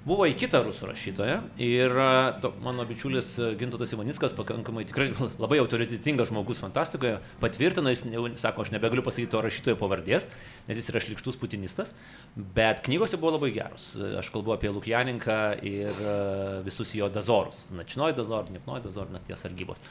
buvo 0.00 0.24
į 0.24 0.32
kitą 0.40 0.62
rusų 0.64 0.88
rašytoją. 0.88 1.36
Ir 1.60 1.92
to, 2.40 2.52
mano 2.64 2.86
bičiulis 2.88 3.34
Gintotas 3.60 3.92
Ivanickas, 3.92 4.32
pakankamai 4.36 4.86
tikrai 4.88 5.10
labai 5.42 5.60
autoritetingas 5.60 6.30
žmogus 6.32 6.62
fantastikoje, 6.64 7.18
patvirtino, 7.42 7.92
jis 7.92 8.06
jau, 8.08 8.24
sako, 8.40 8.64
aš 8.64 8.72
nebegaliu 8.74 9.04
pasakyti 9.04 9.32
to 9.34 9.44
rašytojo 9.44 9.76
pavardės, 9.80 10.30
nes 10.70 10.80
jis 10.80 10.90
yra 10.92 11.04
šlikštus 11.04 11.36
putinistas, 11.40 11.92
bet 12.56 12.80
knygose 12.88 13.20
buvo 13.20 13.36
labai 13.36 13.52
geros. 13.56 13.92
Aš 14.20 14.32
kalbu 14.32 14.56
apie 14.56 14.72
Lukjaninką 14.72 15.40
ir 15.68 16.04
visus 16.64 16.96
jo 16.96 17.12
dazorus. 17.12 17.68
Načinoj 17.76 18.16
dazor, 18.16 18.48
Nipnoj 18.54 18.86
dazor, 18.88 19.12
nakties 19.12 19.44
sargybos 19.44 19.84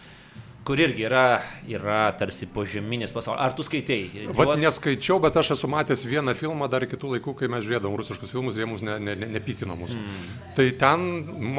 kur 0.67 0.79
irgi 0.79 1.05
yra, 1.07 1.41
yra 1.67 1.99
tarsi 2.19 2.47
požeminis 2.53 3.13
pasaulis. 3.15 3.41
Ar 3.41 3.55
tu 3.57 3.65
skaitėjai? 3.65 4.25
Juos... 4.27 4.37
Vat 4.37 4.61
neskaičiau, 4.61 5.19
bet 5.23 5.37
aš 5.39 5.53
esu 5.55 5.69
matęs 5.71 6.05
vieną 6.07 6.35
filmą 6.37 6.69
dar 6.71 6.85
kitų 6.89 7.15
laikų, 7.15 7.35
kai 7.39 7.49
mes 7.51 7.65
žiūrėdavom 7.65 7.97
rusiškus 7.99 8.33
filmus, 8.33 8.59
jie 8.59 8.67
mus 8.69 8.83
ne, 8.85 8.97
ne, 9.01 9.15
ne, 9.19 9.29
nepykino 9.37 9.77
mūsų. 9.79 9.99
Mm. 9.99 10.33
Tai 10.57 10.67
ten, 10.83 11.07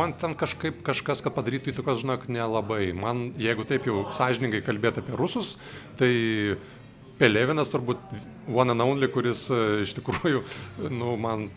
man 0.01 0.15
ten 0.21 0.37
kažkaip 0.39 0.83
kažkas, 0.87 1.25
kad 1.25 1.35
padarytų 1.37 1.75
įtakos, 1.75 2.05
žinok, 2.05 2.29
nelabai. 2.33 2.91
Man, 2.97 3.31
jeigu 3.41 3.67
taip 3.69 3.89
jau 3.91 4.05
sąžiningai 4.15 4.63
kalbėti 4.67 5.03
apie 5.03 5.17
rusus, 5.19 5.57
tai 6.01 6.13
Pelevinas 7.21 7.69
turbūt 7.69 8.15
one 8.49 8.73
and 8.73 8.81
only, 8.81 9.09
kuris 9.13 9.43
e, 9.53 9.59
iš 9.85 9.93
tikrųjų 9.99 10.41
nu, 10.89 11.13
man 11.21 11.51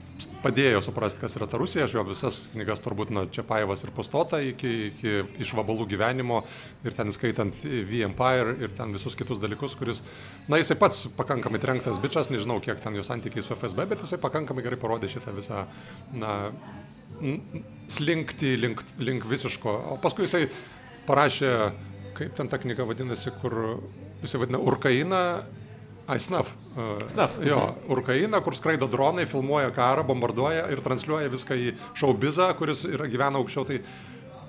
padėjo 0.43 0.81
suprasti, 0.83 1.21
kas 1.23 1.37
yra 1.39 1.47
ta 1.47 1.59
Rusija. 1.61 1.85
Aš 1.87 1.95
jo 1.95 2.03
visas 2.09 2.39
knygas 2.51 2.83
turbūt 2.83 3.13
nuo 3.15 3.23
Čiapaevas 3.31 3.85
ir 3.85 3.93
Postota 3.95 4.41
iki, 4.43 4.73
iki 4.89 5.13
iš 5.43 5.53
vabalų 5.55 5.87
gyvenimo 5.93 6.41
ir 6.83 6.97
ten 6.97 7.15
skaitant 7.15 7.63
V-Empire 7.63 8.57
ir 8.59 8.75
ten 8.75 8.91
visus 8.95 9.15
kitus 9.19 9.39
dalykus, 9.43 9.77
kuris, 9.79 10.03
na 10.51 10.59
jisai 10.59 10.77
pats 10.81 11.05
pakankamai 11.15 11.63
trenktas 11.63 12.01
bičias, 12.03 12.31
nežinau 12.33 12.59
kiek 12.63 12.83
ten 12.83 12.99
jo 12.99 13.07
santykiai 13.07 13.45
su 13.45 13.55
FSB, 13.55 13.87
bet 13.93 14.03
jisai 14.03 14.19
pakankamai 14.23 14.67
gerai 14.67 14.81
parodė 14.83 15.11
šitą 15.15 15.31
visą, 15.39 15.63
na, 16.11 16.35
slinkti 17.87 18.57
link, 18.59 18.83
link 18.99 19.31
visiško. 19.31 19.79
O 19.95 19.99
paskui 20.03 20.27
jisai 20.27 20.49
parašė, 21.07 21.53
kaip 22.17 22.35
ten 22.35 22.51
ta 22.51 22.59
knyga 22.59 22.85
vadinasi, 22.89 23.31
kur 23.39 23.79
jisai 24.23 24.41
vadina 24.43 24.61
Urkaina, 24.63 25.21
ai, 26.07 26.19
Snaf. 26.19 26.53
Snaf. 27.11 27.37
Jo, 27.45 27.75
Urkaina, 27.93 28.41
kur 28.43 28.55
skraido 28.57 28.87
dronai, 28.91 29.27
filmuoja 29.29 29.71
karą, 29.75 30.05
bombarduoja 30.07 30.65
ir 30.73 30.81
transliuoja 30.83 31.31
viską 31.33 31.59
į 31.59 31.75
šaubizą, 31.99 32.49
kuris 32.57 32.85
yra, 32.89 33.07
gyvena 33.11 33.41
aukščiau. 33.41 33.67
Tai, 33.69 33.77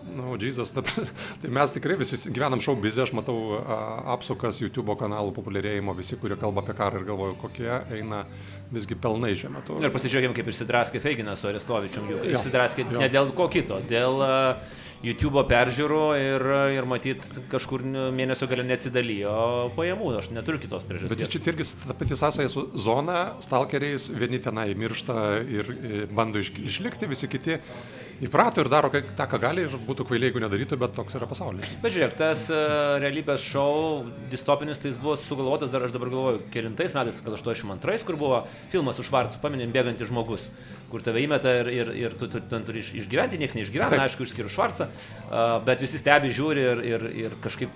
na, 0.05 0.23
nu, 0.23 0.37
Jėzus, 0.41 0.73
tai 1.43 1.51
mes 1.53 1.75
tikrai 1.75 1.99
visi 2.01 2.19
gyvenam 2.31 2.63
šaubizę, 2.65 3.05
aš 3.05 3.15
matau 3.19 3.59
a, 3.59 3.81
apsukas 4.15 4.63
YouTube 4.63 4.97
kanalų 5.01 5.35
populiarėjimo, 5.37 5.97
visi, 5.99 6.19
kurie 6.21 6.39
kalba 6.41 6.65
apie 6.65 6.79
karą 6.79 7.03
ir 7.03 7.09
galvoju, 7.11 7.37
kokie 7.43 7.69
eina 7.99 8.25
visgi 8.73 8.97
pelnai 8.97 9.35
šiuo 9.39 9.53
metu. 9.59 9.79
Ir 9.83 9.93
pasižiūrėkime, 9.95 10.39
kaip 10.39 10.51
išsidraskė 10.55 11.03
Feiginas 11.05 11.45
su 11.45 11.51
Arestovičium. 11.53 12.11
Išsidraskė 12.33 12.89
ne 12.95 13.11
dėl 13.13 13.35
ko 13.37 13.51
kito, 13.53 13.83
dėl 13.91 14.23
uh, 14.25 14.83
YouTube 15.05 15.43
peržiūrų 15.49 16.03
ir, 16.17 16.45
ir 16.79 16.89
matyt 16.89 17.27
kažkur 17.53 17.85
mėnesio 18.15 18.49
gali 18.51 18.65
neatsidalijo 18.69 19.35
pajamų, 19.77 20.13
aš 20.21 20.31
neturiu 20.33 20.63
kitos 20.63 20.87
priežasties. 20.89 21.21
Bet 21.21 21.35
čia 21.35 21.43
irgi 21.53 21.69
ta 21.85 21.97
pati 21.99 22.19
sąsaja 22.19 22.53
su 22.53 22.67
zona, 22.81 23.19
stalkeriais, 23.45 24.09
vieni 24.17 24.41
tenai 24.43 24.71
miršta 24.79 25.19
ir, 25.45 25.75
ir 25.75 26.09
bando 26.15 26.41
išlikti, 26.41 27.11
visi 27.11 27.29
kiti 27.31 27.61
įprato 28.23 28.63
ir 28.63 28.71
daro 28.71 28.91
tą, 28.93 29.27
ką 29.29 29.39
gali 29.43 29.65
ir 29.67 29.75
būtų 29.87 30.07
kvailiai, 30.09 30.31
jeigu 30.31 30.43
nedarytų, 30.45 30.79
bet 30.81 30.95
toks 30.97 31.17
yra 31.19 31.27
pasaulis. 31.31 31.75
Bet 31.83 31.95
žiūrėk, 31.95 32.15
tas 32.19 32.47
uh, 32.53 32.97
realybės 33.03 33.43
šou 33.43 34.05
distopinis, 34.33 34.81
tai 34.81 34.93
jis 34.93 34.99
buvo 35.01 35.17
sugalvotas 35.19 35.73
dar, 35.73 35.85
aš 35.87 35.95
dabar 35.95 36.13
galvoju, 36.13 36.45
kelintais 36.55 36.95
metais, 36.97 37.21
gal 37.25 37.37
82, 37.37 37.99
kur 38.07 38.19
buvo 38.21 38.43
filmas 38.73 38.99
su 39.01 39.07
Švarcu, 39.07 39.41
paminėm, 39.43 39.73
bėgantis 39.75 40.11
žmogus, 40.11 40.47
kur 40.93 41.05
tave 41.05 41.25
įmeta 41.25 41.57
ir, 41.63 41.73
ir, 41.75 41.93
ir 42.05 42.19
tu, 42.19 42.31
tu 42.31 42.43
ten 42.51 42.67
turi 42.67 42.85
išgyventi, 42.85 43.41
niekas 43.43 43.59
neišgyvena, 43.59 44.05
aišku, 44.07 44.29
išskyrus 44.29 44.55
Švarcą, 44.55 44.91
bet 45.67 45.85
visi 45.85 46.01
stebi, 46.01 46.33
žiūri 46.35 46.67
ir, 46.73 46.83
ir, 46.95 47.07
ir 47.27 47.39
kažkaip 47.45 47.73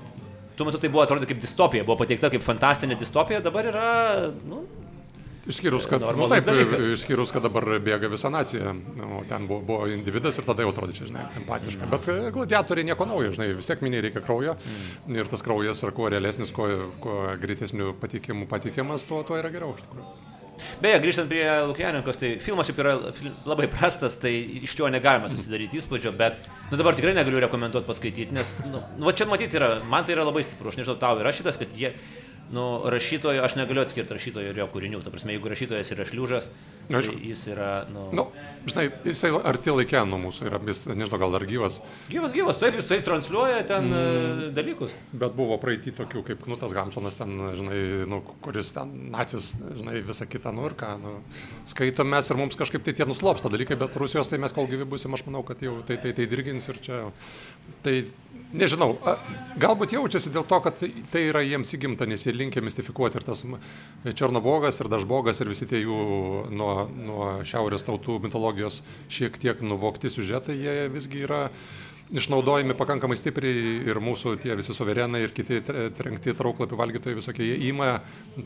tuo 0.58 0.66
metu 0.66 0.80
tai 0.82 0.90
buvo 0.90 1.04
atrodo 1.04 1.26
kaip 1.28 1.40
distopija, 1.42 1.86
buvo 1.86 2.00
pateikta 2.00 2.32
kaip 2.34 2.42
fantastinė 2.42 2.98
distopija, 2.98 3.40
dabar 3.44 3.70
yra, 3.70 3.88
nu, 4.48 4.64
Išskyrus, 5.48 5.86
kad, 5.88 6.02
nu, 6.16 6.26
taip, 6.28 6.44
dalykas. 6.44 6.84
išskyrus, 6.92 7.30
kad 7.32 7.44
dabar 7.46 7.64
bėga 7.80 8.10
visa 8.12 8.28
nacija, 8.28 8.74
o 9.16 9.22
ten 9.28 9.46
buvo, 9.48 9.62
buvo 9.64 9.86
individas 9.88 10.36
ir 10.36 10.44
tada 10.44 10.66
jau 10.66 10.74
atrodė, 10.74 10.96
čia, 10.98 11.06
žinai, 11.08 11.24
empatiška. 11.40 11.86
Mm. 11.86 11.92
Bet 11.94 12.08
e, 12.12 12.16
gladiatoriai 12.34 12.88
nieko 12.90 13.06
naujo, 13.08 13.32
žinai, 13.32 13.54
vis 13.56 13.70
tiek 13.70 13.80
miniai 13.84 14.04
reikia 14.04 14.20
kraujo 14.20 14.58
mm. 14.58 15.16
ir 15.16 15.30
tas 15.32 15.44
kraujas 15.46 15.80
yra 15.86 15.94
kuo 15.96 16.10
realesnis, 16.12 16.52
kuo, 16.52 16.68
kuo 17.00 17.22
greitesnių 17.40 17.94
patikimų 18.02 18.44
patikimas, 18.50 19.08
tuo, 19.08 19.22
tuo 19.24 19.40
yra 19.40 19.48
geriau 19.54 19.72
iš 19.72 19.86
tikrųjų. 19.86 20.37
Beje, 20.82 21.00
grįžtant 21.02 21.30
prie 21.30 21.44
Lukianinkos, 21.68 22.18
tai 22.20 22.30
filmas 22.42 22.68
šiaip 22.68 22.80
yra 22.82 22.94
labai 23.48 23.68
prastas, 23.72 24.18
tai 24.22 24.32
iš 24.62 24.76
jo 24.78 24.90
negalima 24.92 25.30
susidaryti 25.32 25.80
įspūdžio, 25.80 26.14
bet 26.18 26.40
nu, 26.70 26.78
dabar 26.78 26.96
tikrai 26.98 27.14
negaliu 27.16 27.42
rekomenduoti 27.44 27.88
paskaityti, 27.88 28.34
nes, 28.36 28.54
nu, 28.70 28.82
nu, 28.96 29.08
va 29.08 29.14
čia 29.16 29.28
matyti 29.30 29.58
yra, 29.60 29.76
man 29.88 30.06
tai 30.06 30.16
yra 30.16 30.26
labai 30.28 30.44
stipru, 30.46 30.72
aš 30.72 30.80
nežinau, 30.80 30.98
tau 31.00 31.20
yra 31.22 31.34
šitas, 31.34 31.58
kad 31.60 31.74
jie 31.78 31.94
nu, 32.54 32.64
rašytojo, 32.90 33.42
aš 33.44 33.56
negaliu 33.58 33.82
atskirti 33.84 34.16
rašytojo 34.16 34.52
ir 34.52 34.60
jo 34.62 34.68
kūrinių. 34.72 35.02
Ta 35.04 35.12
prasme, 35.12 35.34
jeigu 35.36 35.50
rašytojas 35.52 35.92
yra 35.94 36.06
šliūžas, 36.08 36.48
tai 36.88 37.02
jis 37.28 37.42
yra, 37.52 37.72
nu... 37.92 38.08
nu 38.16 38.24
žinai, 38.68 38.86
jisai 39.06 39.30
arti 39.48 39.72
laikė 39.72 40.02
nuo 40.08 40.18
mūsų 40.22 40.48
yra, 40.48 40.60
jis, 40.68 40.82
nežinau, 40.90 41.20
gal 41.20 41.34
dar 41.34 41.44
gyvas. 41.48 41.78
Gyvas, 42.12 42.32
gyvas, 42.36 42.60
taip, 42.60 42.76
jis 42.78 42.88
tai 42.88 42.98
transliuoja 43.04 43.60
ten 43.68 43.88
mm, 43.88 44.42
dalykus. 44.56 44.94
Bet 45.12 45.36
buvo 45.36 45.58
praeitį 45.62 45.94
tokių, 45.98 46.24
kaip 46.30 46.42
Knutas 46.46 46.74
Gamsonas 46.76 47.18
ten, 47.20 47.34
žinai, 47.58 47.80
nu, 48.10 48.20
kuris 48.44 48.72
ten 48.76 48.92
nacis, 49.12 49.50
žinai, 49.80 49.98
visą 50.06 50.28
kitą, 50.30 50.52
nu 50.56 50.66
ir 50.68 50.76
ką, 50.78 50.94
nu, 51.02 51.14
skaitom 51.68 52.08
mes 52.12 52.32
ir 52.32 52.40
mums 52.40 52.58
kažkaip 52.60 52.84
tai 52.86 52.96
tie 52.98 53.08
nuslopsta 53.08 53.52
dalykai, 53.52 53.78
bet 53.80 53.96
Rusijos 54.00 54.30
tai 54.30 54.40
mes 54.42 54.56
kol 54.56 54.68
gyvi 54.70 54.88
busim, 54.88 55.14
aš 55.16 55.26
manau, 55.28 55.44
kad 55.46 55.62
jau 55.64 55.78
tai, 55.88 56.00
tai, 56.02 56.14
tai 56.16 56.28
dirgins 56.30 56.68
ir 56.72 56.80
čia, 56.84 57.02
tai 57.84 58.00
nežinau, 58.52 58.96
galbūt 59.60 59.92
jaučiasi 59.96 60.32
dėl 60.32 60.46
to, 60.48 60.60
kad 60.64 60.78
tai, 60.80 60.90
tai 61.12 61.24
yra 61.28 61.42
jiems 61.44 61.72
įgimta, 61.76 62.06
nes 62.08 62.24
jie 62.24 62.34
linkia 62.34 62.62
mistifikuoti 62.64 63.20
ir 63.20 63.26
tas 63.26 63.44
Černobogas 64.08 64.80
ir 64.80 64.90
Dažbogas 64.92 65.42
ir 65.42 65.52
visi 65.52 65.68
tie 65.68 65.82
jų 65.82 65.98
nuo, 66.54 66.72
nuo 66.94 67.28
šiaurės 67.48 67.86
tautų 67.88 68.20
mitologijos 68.24 68.80
šiek 69.12 69.36
tiek 69.42 69.60
nuvokti 69.64 70.12
siužetai, 70.12 70.56
jie 70.56 70.88
visgi 70.92 71.26
yra 71.28 71.48
išnaudojami 72.14 72.76
pakankamai 72.78 73.18
stipriai 73.18 73.88
ir 73.88 74.00
mūsų 74.02 74.36
tie 74.42 74.54
visi 74.58 74.76
suverenai 74.76 75.24
ir 75.26 75.34
kiti 75.36 75.60
trenkti 75.64 76.36
trauklapių 76.36 76.78
valgytojai 76.78 77.18
visokie, 77.18 77.44
jie 77.50 77.58
įima 77.68 77.98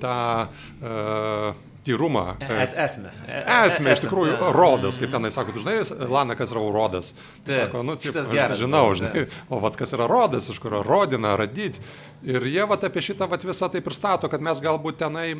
tą 0.03 0.17
uh, 0.49 1.69
tyrumą. 1.87 2.25
Es, 2.63 2.75
esmė. 2.79 3.13
Esmė, 3.27 3.95
iš 3.97 4.05
tikrųjų, 4.05 4.37
rodas, 4.55 4.99
kaip 5.01 5.13
tenai 5.15 5.33
sako, 5.35 5.55
žinai, 5.63 5.77
Lana, 6.11 6.37
kas 6.39 6.55
yra 6.55 6.63
rodas. 6.75 7.13
Sako, 7.49 7.83
nu, 7.87 7.97
taip, 8.01 8.19
aš 8.23 8.59
žinau, 8.61 8.85
žinai, 8.99 9.27
o 9.53 9.61
vat 9.63 9.79
kas 9.79 9.95
yra 9.97 10.09
rodas, 10.11 10.49
iš 10.53 10.61
kurio 10.63 10.83
rodina, 10.87 11.35
radyti. 11.39 11.83
Ir 12.27 12.47
jie 12.47 12.67
vat 12.71 12.87
apie 12.87 13.03
šitą 13.03 13.27
vat 13.31 13.47
visą 13.47 13.71
tai 13.73 13.83
pristato, 13.85 14.31
kad 14.31 14.45
mes 14.45 14.63
galbūt 14.63 15.01
tenai 15.03 15.33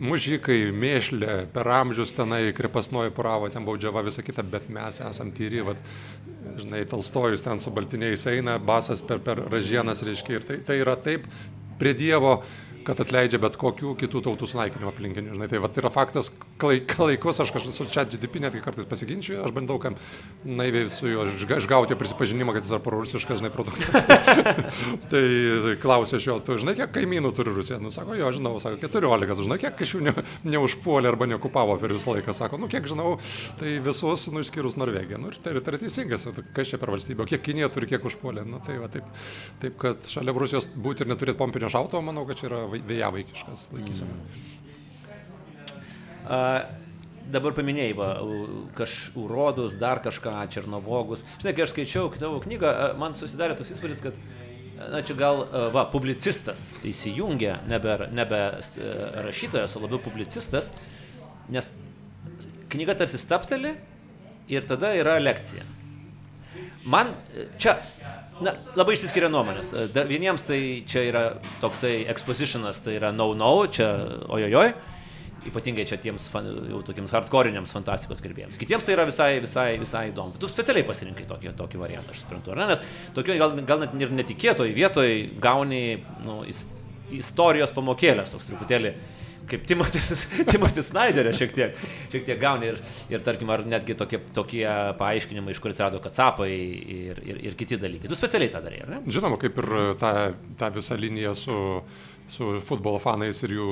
mužikai, 0.00 0.58
mėšlė, 0.74 1.46
per 1.54 1.68
amžius 1.78 2.14
tenai 2.16 2.50
krepasnoji 2.56 3.14
poravo, 3.16 3.50
ten 3.52 3.66
baudžiava, 3.66 4.04
visa 4.06 4.24
kita, 4.24 4.44
bet 4.46 4.68
mes 4.72 5.00
esam 5.04 5.32
tyri, 5.34 5.62
vat, 5.66 5.80
žinai, 6.60 6.84
Talstojus 6.88 7.44
ten 7.44 7.62
su 7.62 7.72
baltiniais 7.74 8.26
eina, 8.30 8.58
basas 8.58 9.02
per, 9.06 9.20
per 9.24 9.44
ražienas, 9.50 10.04
reiškia, 10.06 10.38
ir 10.38 10.48
tai, 10.48 10.60
tai 10.66 10.80
yra 10.82 10.96
taip 11.00 11.26
prie 11.80 11.92
Dievo 11.96 12.38
kad 12.86 13.00
atleidžia 13.02 13.40
bet 13.42 13.56
kokių 13.60 13.94
kitų 13.98 14.22
tautų 14.28 14.48
sunaikinimo 14.50 14.90
aplinkinių. 14.92 15.34
Žinai, 15.34 15.48
tai 15.50 15.60
va, 15.62 15.70
tai 15.72 15.82
yra 15.82 15.90
faktas, 15.94 16.30
laikus 16.62 17.40
aš 17.42 17.50
kažkaip 17.54 17.74
su 17.74 17.86
čia 17.90 18.04
GDP 18.06 18.40
netgi 18.44 18.62
kartais 18.64 18.86
pasiginčiu, 18.88 19.40
aš 19.44 19.54
bandau 19.56 19.78
kam 19.82 19.96
naiviai 20.46 20.90
su 20.92 21.10
juo 21.10 21.26
išgauti 21.26 21.98
prisipažinimą, 21.98 22.54
kad 22.54 22.66
jis 22.66 22.72
yra 22.74 22.80
prorusiškas, 22.84 23.40
žinai, 23.42 23.50
produktas. 23.54 23.90
tai, 25.10 25.24
tai 25.64 25.74
klausiu 25.82 26.20
aš 26.20 26.28
jo, 26.30 26.38
tu 26.46 26.58
žinai, 26.62 26.76
kiek 26.78 26.92
kaimynų 26.94 27.32
turi 27.36 27.54
Rusija? 27.56 27.80
Nu, 27.82 27.90
sako, 27.94 28.14
jo, 28.18 28.30
žinau, 28.36 28.54
sako, 28.62 28.78
14, 28.84 29.44
žinai, 29.48 29.58
kiek 29.62 29.82
iš 29.82 29.96
jų 29.96 30.04
ne, 30.06 30.14
neužpuolė 30.46 31.10
arba 31.10 31.28
neokupavo 31.30 31.76
per 31.82 31.96
visą 31.96 32.14
laiką. 32.14 32.36
Sako, 32.36 32.60
nu, 32.62 32.70
kiek 32.70 32.86
žinau, 32.88 33.16
tai 33.60 33.76
visus, 33.82 34.28
nu, 34.32 34.44
išskyrus 34.44 34.78
Norvegiją. 34.78 35.20
Nu, 35.22 35.32
ir 35.34 35.40
tai, 35.42 35.56
tai 35.58 35.74
yra 35.74 35.82
teisingas, 35.82 36.28
kas 36.56 36.72
čia 36.72 36.80
per 36.82 36.94
valstybę, 36.94 37.24
o 37.24 37.30
kiek 37.30 37.42
Kinija 37.46 37.70
turi, 37.74 37.90
kiek 37.90 38.06
užpuolė. 38.06 38.46
Nu, 38.46 38.60
tai 38.64 38.78
va, 38.82 38.90
taip, 38.92 39.06
taip, 39.62 39.76
kad 39.82 40.06
šalia 40.10 40.34
Rusijos 40.36 40.68
būti 40.72 41.04
ir 41.04 41.12
neturėti 41.12 41.40
pompinio 41.40 41.70
šauto, 41.72 42.00
manau, 42.04 42.26
kad 42.28 42.40
čia 42.40 42.48
yra 42.50 42.62
vėjavaikiškas 42.86 43.68
laikysena. 43.74 44.16
Mm. 44.16 44.42
Uh, 46.26 46.86
dabar 47.32 47.54
paminėjai, 47.56 47.94
va, 47.98 48.08
kaž 48.78 48.96
urodus, 49.18 49.76
dar 49.78 50.00
kažką, 50.04 50.34
Černovogus. 50.52 51.24
Žinai, 51.40 51.54
kai 51.56 51.64
aš 51.66 51.74
skaičiau 51.74 52.10
tavo 52.14 52.40
knygą, 52.44 52.72
man 53.00 53.16
susidarė 53.18 53.56
toks 53.58 53.74
įspūdis, 53.74 54.02
kad 54.04 54.18
na 54.76 55.00
čia 55.06 55.16
gal, 55.18 55.42
va, 55.74 55.86
publicistas 55.90 56.76
įsijungia, 56.86 57.60
nebe, 57.70 57.96
nebe 58.14 58.42
rašytojas, 59.26 59.76
o 59.76 59.82
labiau 59.82 60.02
publicistas, 60.04 60.70
nes 61.52 61.72
knyga 62.72 62.98
tarsi 63.00 63.20
stapteli 63.20 63.74
ir 64.52 64.66
tada 64.68 64.92
yra 64.98 65.16
lekcija. 65.22 65.64
Man 66.86 67.14
čia 67.62 67.78
Na, 68.44 68.52
labai 68.76 68.96
išsiskiria 68.96 69.30
nuomonės. 69.32 69.70
Da, 69.94 70.02
vieniems 70.04 70.44
tai 70.44 70.58
čia 70.88 71.06
yra 71.08 71.22
toksai 71.62 72.02
expositionas, 72.12 72.82
tai 72.84 72.98
yra 72.98 73.08
no-no, 73.14 73.52
čia 73.72 73.86
ojojoj, 74.28 74.74
ypatingai 75.48 75.86
čia 75.88 75.96
tiems 76.02 76.26
fan, 76.32 76.50
jau 76.68 76.82
tokiems 76.84 77.14
hardcore'iniams 77.16 77.72
fantastikos 77.72 78.20
gerbėjams. 78.24 78.58
Kitiems 78.60 78.84
tai 78.84 78.96
yra 78.96 79.06
visai, 79.08 79.30
visai, 79.40 79.70
visai 79.80 80.10
įdomu. 80.10 80.36
Tu 80.42 80.50
specialiai 80.52 80.84
pasirinkai 80.84 81.24
tokį, 81.30 81.54
tokį 81.56 81.80
variantą, 81.80 82.12
aš 82.12 82.26
suprantu, 82.26 82.52
ar 82.52 82.60
ne? 82.60 82.68
Nes 82.74 82.84
tokio 83.16 83.38
gal, 83.40 83.56
gal 83.68 83.84
net 83.86 83.96
ir 84.04 84.12
netikėtoj 84.20 84.74
vietoj 84.76 85.12
gauni 85.40 85.84
nu, 86.26 86.42
istorijos 87.16 87.72
pamokėlės, 87.72 88.36
toks 88.36 88.50
truputėlį 88.50 88.92
kaip 89.50 89.66
Timotis, 89.68 90.26
Timotis 90.50 90.90
Snyderio 90.90 91.32
šiek 91.36 91.54
tiek, 91.54 91.78
šiek 92.12 92.26
tiek 92.28 92.40
gauni 92.40 92.70
ir, 92.72 92.80
ir 93.12 93.24
tarkim, 93.26 93.50
ar 93.54 93.64
netgi 93.68 93.96
tokie, 93.98 94.20
tokie 94.36 94.64
paaiškinimai, 94.98 95.54
iš 95.54 95.62
kur 95.62 95.74
atsirado 95.74 96.00
kacapai 96.04 96.50
ir, 96.50 97.22
ir, 97.26 97.40
ir 97.50 97.58
kiti 97.58 97.78
dalykai. 97.80 98.10
Tu 98.10 98.18
specialiai 98.18 98.52
tą 98.52 98.62
darai, 98.64 98.82
ar 98.84 98.92
ne? 98.94 99.00
Žinoma, 99.06 99.38
kaip 99.42 99.60
ir 99.62 99.72
ta, 100.00 100.12
ta 100.58 100.70
visa 100.74 100.98
linija 100.98 101.34
su, 101.38 101.58
su 102.28 102.56
futbolo 102.66 103.00
fanais 103.02 103.42
ir 103.46 103.56
jų 103.58 103.70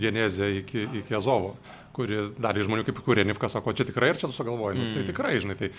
genezė 0.00 0.50
iki, 0.62 0.88
iki 1.02 1.18
Azovo 1.18 1.56
kuri 1.96 2.20
dalį 2.40 2.66
žmonių 2.68 2.86
kaip 2.88 3.00
Kurenivka 3.04 3.50
sako, 3.52 3.74
čia 3.76 3.86
tikrai 3.88 4.12
ir 4.12 4.20
čia 4.20 4.30
tu 4.30 4.36
sugalvoji. 4.36 4.78
Mm. 4.78 4.82
Nu, 4.82 4.92
tai 4.96 5.02
mm. 5.02 5.08
tikrai, 5.10 5.32
žinai, 5.44 5.56
tai, 5.60 5.70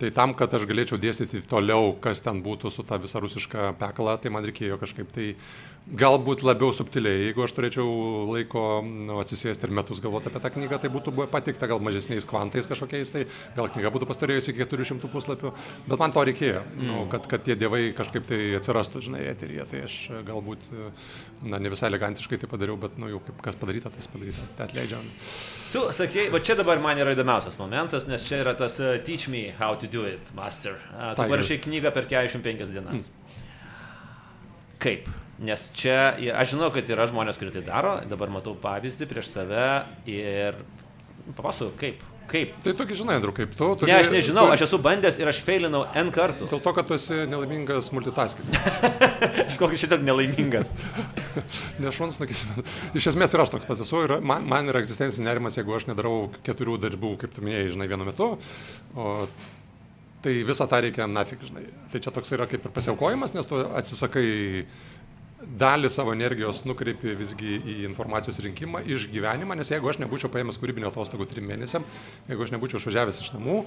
tai 0.00 0.12
tam, 0.16 0.34
kad 0.38 0.54
aš 0.58 0.66
galėčiau 0.70 1.00
dėstyti 1.00 1.44
toliau, 1.50 1.94
kas 2.02 2.22
ten 2.24 2.42
būtų 2.44 2.72
su 2.74 2.86
ta 2.86 3.00
visa 3.02 3.22
rusiška 3.22 3.74
pekla, 3.80 4.18
tai 4.20 4.34
man 4.34 4.46
reikėjo 4.46 4.80
kažkaip 4.82 5.12
tai 5.14 5.34
galbūt 5.88 6.44
labiau 6.44 6.70
subtiliai. 6.74 7.24
Jeigu 7.26 7.42
aš 7.44 7.54
turėčiau 7.56 7.86
laiko 8.30 8.62
nu, 8.84 9.16
atsisėsti 9.22 9.66
ir 9.66 9.74
metus 9.74 10.00
galvoti 10.02 10.30
apie 10.30 10.42
tą 10.42 10.50
knygą, 10.54 10.78
tai 10.82 10.90
būtų 10.92 11.26
patikta 11.32 11.66
gal 11.70 11.80
mažesniais 11.82 12.26
kvantais 12.28 12.68
kažkokiais, 12.70 13.10
tai 13.14 13.24
gal 13.56 13.70
knyga 13.72 13.90
būtų 13.94 14.08
pastarėjusi 14.10 14.52
iki 14.52 14.66
400 14.68 15.10
puslapių, 15.10 15.52
bet 15.88 16.02
man 16.02 16.14
to 16.14 16.24
reikėjo, 16.28 16.62
nu, 16.76 16.82
mm. 16.82 16.90
nu, 16.92 17.06
kad, 17.12 17.26
kad 17.32 17.46
tie 17.46 17.56
dievai 17.58 17.82
kažkaip 17.96 18.28
tai 18.28 18.40
atsirastų, 18.60 19.02
žinai, 19.08 19.24
eteryje. 19.32 19.66
Tai 19.72 19.82
aš 19.88 19.96
galbūt, 20.28 20.70
na, 21.42 21.58
ne 21.58 21.72
visai 21.72 21.90
elegantiškai 21.90 22.38
tai 22.42 22.50
padariau, 22.50 22.78
bet, 22.80 23.00
nu, 23.00 23.10
jau 23.16 23.22
kaip 23.26 23.42
kas 23.48 23.58
padaryta, 23.58 23.92
tas 23.94 24.10
padaryta, 24.10 24.46
tai 24.58 24.68
atleidžiam. 24.68 25.10
Tu 25.70 25.80
sakei, 25.94 26.26
va 26.34 26.40
čia 26.42 26.56
dabar 26.58 26.80
man 26.82 26.98
yra 26.98 27.12
įdomiausias 27.14 27.54
momentas, 27.60 28.08
nes 28.10 28.24
čia 28.26 28.40
yra 28.42 28.56
tas 28.58 28.74
uh, 28.82 28.96
Teach 29.06 29.28
me 29.30 29.50
how 29.54 29.76
to 29.78 29.86
do 29.86 30.02
it, 30.08 30.32
master. 30.34 30.74
Uh, 30.90 31.12
tu 31.14 31.26
parašai 31.30 31.60
knygą 31.62 31.92
per 31.94 32.08
45 32.10 32.72
dienas. 32.74 33.06
Mm. 33.06 33.36
Kaip? 34.82 35.10
Nes 35.40 35.68
čia, 35.76 36.16
aš 36.36 36.56
žinau, 36.56 36.72
kad 36.74 36.90
yra 36.90 37.06
žmonės, 37.08 37.38
kurie 37.40 37.54
tai 37.54 37.62
daro, 37.64 37.94
dabar 38.10 38.32
matau 38.34 38.56
pavyzdį 38.60 39.06
prieš 39.08 39.30
save 39.30 39.68
ir 40.10 40.58
papasakau, 41.38 41.70
kaip. 41.80 42.02
Kaip? 42.30 42.52
Tai 42.62 42.74
tokį 42.78 42.96
žinai, 43.00 43.16
Andriu, 43.18 43.32
kaip 43.34 43.54
tu. 43.58 43.68
Tokie, 43.80 43.90
ne, 43.90 43.98
aš 44.04 44.10
nežinau, 44.12 44.46
tu... 44.46 44.54
aš 44.54 44.64
esu 44.68 44.78
bandęs 44.82 45.18
ir 45.18 45.30
aš 45.30 45.40
feilinau 45.46 45.82
N 45.98 46.12
kartų. 46.14 46.46
Dėl 46.52 46.62
to, 46.62 46.74
kad 46.76 46.86
tu 46.86 46.94
esi 46.94 47.24
nelaimingas 47.30 47.90
multitasking. 47.94 48.50
aš 49.48 49.56
kokį 49.58 49.80
šitiek 49.82 50.04
nelaimingas. 50.06 50.70
Nešvans, 51.82 52.20
sakysim. 52.20 52.52
Iš 52.94 53.10
esmės 53.12 53.34
ir 53.34 53.42
aš 53.42 53.54
toks 53.56 53.66
pats 53.66 53.82
esu 53.82 54.04
ir 54.06 54.20
man, 54.22 54.46
man 54.50 54.70
yra 54.70 54.84
egzistencinis 54.84 55.26
nerimas, 55.26 55.58
jeigu 55.58 55.74
aš 55.74 55.88
nedarau 55.90 56.28
keturių 56.46 56.78
darbų, 56.86 57.16
kaip 57.24 57.34
tu 57.34 57.42
minėjai, 57.46 57.72
žinai, 57.74 57.90
vienu 57.90 58.06
metu. 58.06 58.36
O 58.94 59.16
Tai 60.20 60.32
visą 60.44 60.66
tą 60.68 60.82
reikia 60.84 61.06
nafik, 61.08 61.40
žinai. 61.48 61.62
Tai 61.88 62.00
čia 62.04 62.12
toks 62.12 62.34
yra 62.36 62.44
kaip 62.48 62.66
ir 62.68 62.72
pasiaukojimas, 62.76 63.32
nes 63.32 63.46
tu 63.48 63.56
atsisakai 63.56 64.66
dalį 65.40 65.90
savo 65.92 66.12
energijos 66.14 66.62
nukreipi 66.68 67.14
visgi 67.18 67.56
į 67.58 67.76
informacijos 67.88 68.40
rinkimą, 68.44 68.82
išgyvenimą, 68.96 69.56
nes 69.58 69.72
jeigu 69.72 69.90
aš 69.90 70.00
nebūčiau 70.02 70.30
paėmęs 70.32 70.58
kūrybinio 70.60 70.90
atostogų 70.90 71.28
trim 71.30 71.48
mėnesiam, 71.50 71.86
jeigu 72.28 72.44
aš 72.44 72.52
nebūčiau 72.54 72.80
išvažiavęs 72.80 73.22
iš 73.24 73.32
namų, 73.36 73.58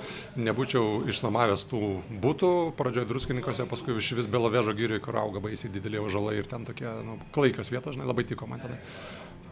nebūčiau 0.49 1.03
išnuomavęs 1.13 1.65
tų 1.71 1.81
būtų, 2.23 2.53
pradžioje 2.79 3.09
druskininkose, 3.09 3.67
paskui 3.69 3.97
iš 3.97 4.13
vis 4.19 4.29
Belovežo 4.29 4.75
gyriui, 4.77 5.01
kur 5.03 5.17
auga 5.21 5.43
baisiai 5.43 5.73
dideliai 5.73 6.05
žalai 6.13 6.39
ir 6.41 6.49
ten 6.49 6.65
tokie 6.67 6.89
nu, 7.05 7.19
klaikios 7.35 7.73
vietos, 7.73 7.97
žinai, 7.97 8.09
labai 8.09 8.27
tiko 8.29 8.49
man 8.49 8.61
tada. 8.63 8.79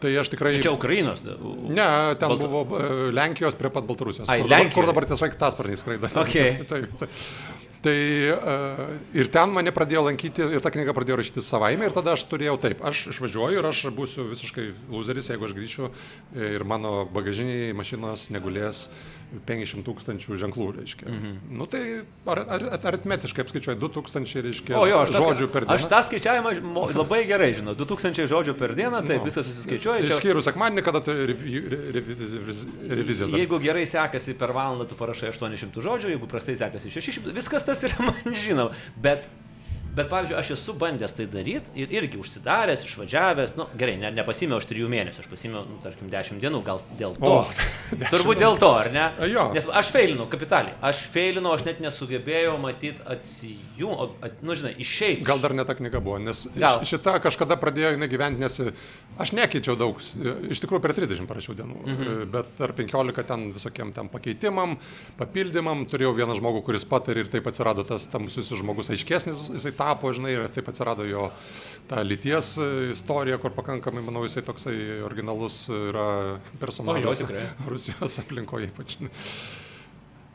Tai 0.02 0.10
aš 0.18 0.32
tikrai... 0.32 0.56
Čia 0.58 0.72
Ukrainos? 0.74 1.22
Ne, 1.22 1.86
ten 2.18 2.32
Balta... 2.32 2.48
buvo 2.50 2.78
e, 2.78 3.10
Lenkijos 3.14 3.54
prie 3.54 3.70
pat 3.70 3.86
Baltarusijos. 3.86 4.26
Ai, 4.26 4.40
kur, 4.42 4.50
Lenkijos. 4.50 4.74
Kur 4.74 4.88
dabar 4.90 5.06
tiesiog 5.06 5.36
tas 5.38 5.54
sparnys 5.54 5.84
skraido. 5.84 6.10
Okay. 6.24 6.56
tai, 6.70 6.80
tai, 6.98 7.06
Tai 7.82 7.98
uh, 8.30 8.80
ir 9.18 9.26
ten 9.34 9.50
mane 9.50 9.72
pradėjo 9.74 10.04
lankyti, 10.06 10.44
ir 10.54 10.62
ta 10.62 10.70
knyga 10.70 10.92
pradėjo 10.94 11.16
rašyti 11.18 11.42
savaime, 11.42 11.88
ir 11.88 11.94
tada 11.96 12.12
aš 12.14 12.22
turėjau 12.30 12.54
taip, 12.62 12.84
aš 12.86 13.08
išvažiuoju 13.10 13.58
ir 13.58 13.66
aš 13.66 13.80
būsiu 13.96 14.28
visiškai 14.30 14.68
loseris, 14.92 15.32
jeigu 15.32 15.48
aš 15.48 15.56
grįšiu 15.56 15.90
ir 16.38 16.62
mano 16.68 17.00
bagažiniai 17.10 17.74
mašinos 17.74 18.28
negulės 18.30 18.84
500 19.46 19.82
tūkstančių 19.86 20.36
ženklų, 20.40 20.66
reiškia. 20.76 21.06
Mhm. 21.08 21.36
Nu 21.56 21.66
tai 21.70 21.80
ar, 22.28 22.40
ar, 22.56 22.64
aritmetiškai 22.90 23.44
apskaičiuoju, 23.46 23.78
2000, 23.80 24.42
reiškia, 24.46 24.76
o 24.76 24.84
jo, 24.88 24.98
aš 25.02 25.12
žodžių 25.16 25.48
per 25.52 25.66
dieną. 25.66 25.78
Aš 25.78 25.86
tą 25.88 26.00
skaičiavimą 26.08 26.50
labai 26.92 27.22
gerai 27.28 27.52
žinau, 27.56 27.74
2000 27.78 28.28
žodžių 28.30 28.54
per 28.58 28.74
dieną, 28.76 29.02
tai 29.08 29.18
no. 29.18 29.26
viskas 29.26 29.48
susiskaičiuoja. 29.48 30.04
Čia... 30.04 30.18
Išskyrus 30.18 30.48
sekmadienį, 30.50 30.84
kada 30.84 31.00
tu 31.04 31.16
revizijas. 32.92 33.32
Jeigu 33.32 33.60
gerai 33.62 33.86
sekasi 33.88 34.36
per 34.38 34.52
valandą, 34.56 34.88
tu 34.90 34.98
parašai 35.00 35.32
800 35.32 35.86
žodžių, 35.88 36.12
jeigu 36.16 36.28
prastai 36.28 36.58
sekasi 36.60 36.92
600, 36.92 37.32
viskas 37.38 37.64
tas 37.72 37.84
yra 37.88 38.04
man 38.08 38.36
žinoma. 38.44 38.76
Bet 38.96 39.24
Bet, 39.92 40.08
pavyzdžiui, 40.08 40.36
aš 40.40 40.54
esu 40.54 40.72
bandęs 40.80 41.12
tai 41.12 41.26
daryti 41.28 41.74
ir 41.76 41.90
irgi 41.92 42.16
užsidaręs, 42.20 42.84
išvažiavęs, 42.86 43.52
nu, 43.58 43.66
gerai, 43.76 43.98
ne, 44.00 44.08
nepasimiau 44.16 44.56
aš 44.56 44.66
trijų 44.70 44.88
mėnesių, 44.88 45.20
aš 45.20 45.28
pasimiau, 45.28 45.66
nu, 45.68 45.76
tarkim, 45.84 46.08
dešimt 46.12 46.40
dienų, 46.40 46.62
gal 46.64 46.80
dėl 46.96 47.16
to. 47.18 47.32
O, 47.42 47.42
Turbūt 48.14 48.40
dėl 48.40 48.56
to, 48.60 48.70
ar 48.72 48.88
ne? 48.94 49.04
Jo. 49.28 49.50
Nes 49.52 49.68
aš 49.68 49.90
feilinau, 49.92 50.24
kapitaliai. 50.32 50.78
Aš 50.88 51.02
feilinau, 51.12 51.52
aš 51.58 51.66
net 51.66 51.82
nesugebėjau 51.84 52.54
matyti 52.62 53.04
atsijų, 53.04 53.92
at, 54.24 54.40
nu, 54.40 54.56
žinai, 54.56 54.72
išeiti. 54.80 55.26
Gal 55.28 55.44
dar 55.44 55.52
ne 55.56 55.66
ta 55.68 55.76
knyga 55.76 56.00
buvo, 56.00 56.16
nes 56.24 56.46
gal. 56.56 56.80
šita 56.88 57.18
kažkada 57.26 57.60
pradėjo 57.60 57.92
jinai 57.98 58.08
gyventi, 58.08 58.40
nes 58.40 58.58
aš 59.20 59.34
nekeičiau 59.36 59.76
daug, 59.76 60.00
iš 60.00 60.64
tikrųjų 60.64 60.86
per 60.86 60.96
30 60.96 61.28
parašiau 61.28 61.58
dienų, 61.58 61.78
mhm. 61.82 62.24
bet 62.32 62.48
per 62.56 62.72
15 62.80 63.28
ten 63.28 63.46
visokiem 63.52 63.92
ten 63.92 64.08
pakeitimam, 64.12 64.78
papildymam, 65.20 65.84
turėjau 65.90 66.16
vieną 66.16 66.40
žmogų, 66.40 66.64
kuris 66.70 66.88
patarė 66.88 67.26
ir 67.26 67.32
taip 67.36 67.52
atsirado 67.52 67.84
tas 67.84 68.08
tamsusis 68.08 68.56
žmogus 68.56 68.88
aiškesnis, 68.94 69.44
jisai 69.52 69.74
tapo, 69.82 70.14
žinai, 70.14 70.36
ir 70.38 70.48
taip 70.54 70.70
atsirado 70.72 71.04
jo 71.08 71.28
ta 71.90 72.00
lyties 72.06 72.54
istorija, 72.94 73.36
kur 73.42 73.52
pakankamai, 73.58 74.06
manau, 74.06 74.22
jisai 74.24 74.46
toksai 74.46 74.78
originalus 75.02 75.66
yra 75.74 76.08
personažas 76.62 77.26
Rusijos 77.72 78.22
aplinkoje 78.22 78.70
ypač. 78.70 78.96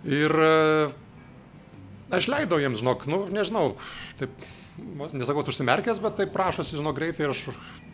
Ir 0.05 0.36
Aš 2.07 2.29
leidau 2.31 2.55
jiems, 2.62 2.79
žinok, 2.79 3.03
nu, 3.12 3.17
nežinau, 3.36 3.73
taip, 4.19 4.31
nesakau, 4.77 5.43
užsimerkęs, 5.47 5.99
bet 6.03 6.17
taip 6.19 6.31
prašosi, 6.33 6.77
žinok, 6.77 6.95
greitai 6.97 7.25
ir 7.25 7.33
aš, 7.33 7.43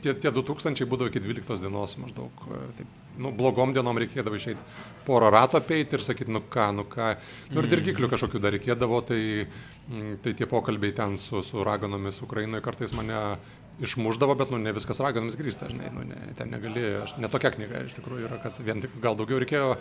tie, 0.04 0.13
tie 0.13 0.32
2000 0.34 0.88
būdavo 0.89 1.12
iki 1.12 1.22
12 1.24 1.63
dienos 1.63 1.96
maždaug, 2.02 2.46
e, 2.48 2.60
taip, 2.80 2.98
nu, 3.17 3.32
blogom 3.36 3.74
dienom 3.76 4.00
reikėdavo 4.04 4.39
išeiti 4.39 4.63
porą 5.08 5.32
ratų 5.34 5.60
apeiti 5.62 5.98
ir 5.98 6.06
sakyti, 6.06 6.34
nu 6.34 6.43
ką, 6.54 6.69
nu 6.76 6.88
ką, 6.89 7.13
nu 7.54 7.63
ir 7.63 7.69
dirgiklių 7.72 8.12
kažkokių 8.12 8.43
dar 8.43 8.56
reikėdavo, 8.58 9.02
tai, 9.08 9.22
mm, 9.89 10.15
tai 10.26 10.36
tie 10.39 10.50
pokalbiai 10.50 10.96
ten 10.96 11.17
su, 11.19 11.43
su 11.46 11.63
raganomis 11.63 12.22
Ukrainoje 12.26 12.65
kartais 12.65 12.96
mane 12.98 13.19
išmuždavo, 13.82 14.36
bet 14.38 14.52
nu, 14.54 14.60
ne 14.62 14.74
viskas 14.76 15.00
raganomis 15.02 15.38
grįžta, 15.40 15.70
žinai, 15.72 15.90
nu, 15.94 16.04
ne, 16.06 16.20
ten 16.38 16.52
negalėjo, 16.54 17.04
aš, 17.08 17.14
ne 17.22 17.30
tokia 17.32 17.52
knyga 17.56 17.82
iš 17.88 17.96
tikrųjų 17.98 18.28
yra, 18.28 18.38
kad 18.44 18.60
vien 18.64 18.84
tik 18.84 18.94
gal 19.02 19.18
daugiau 19.18 19.40
reikėjo, 19.42 19.72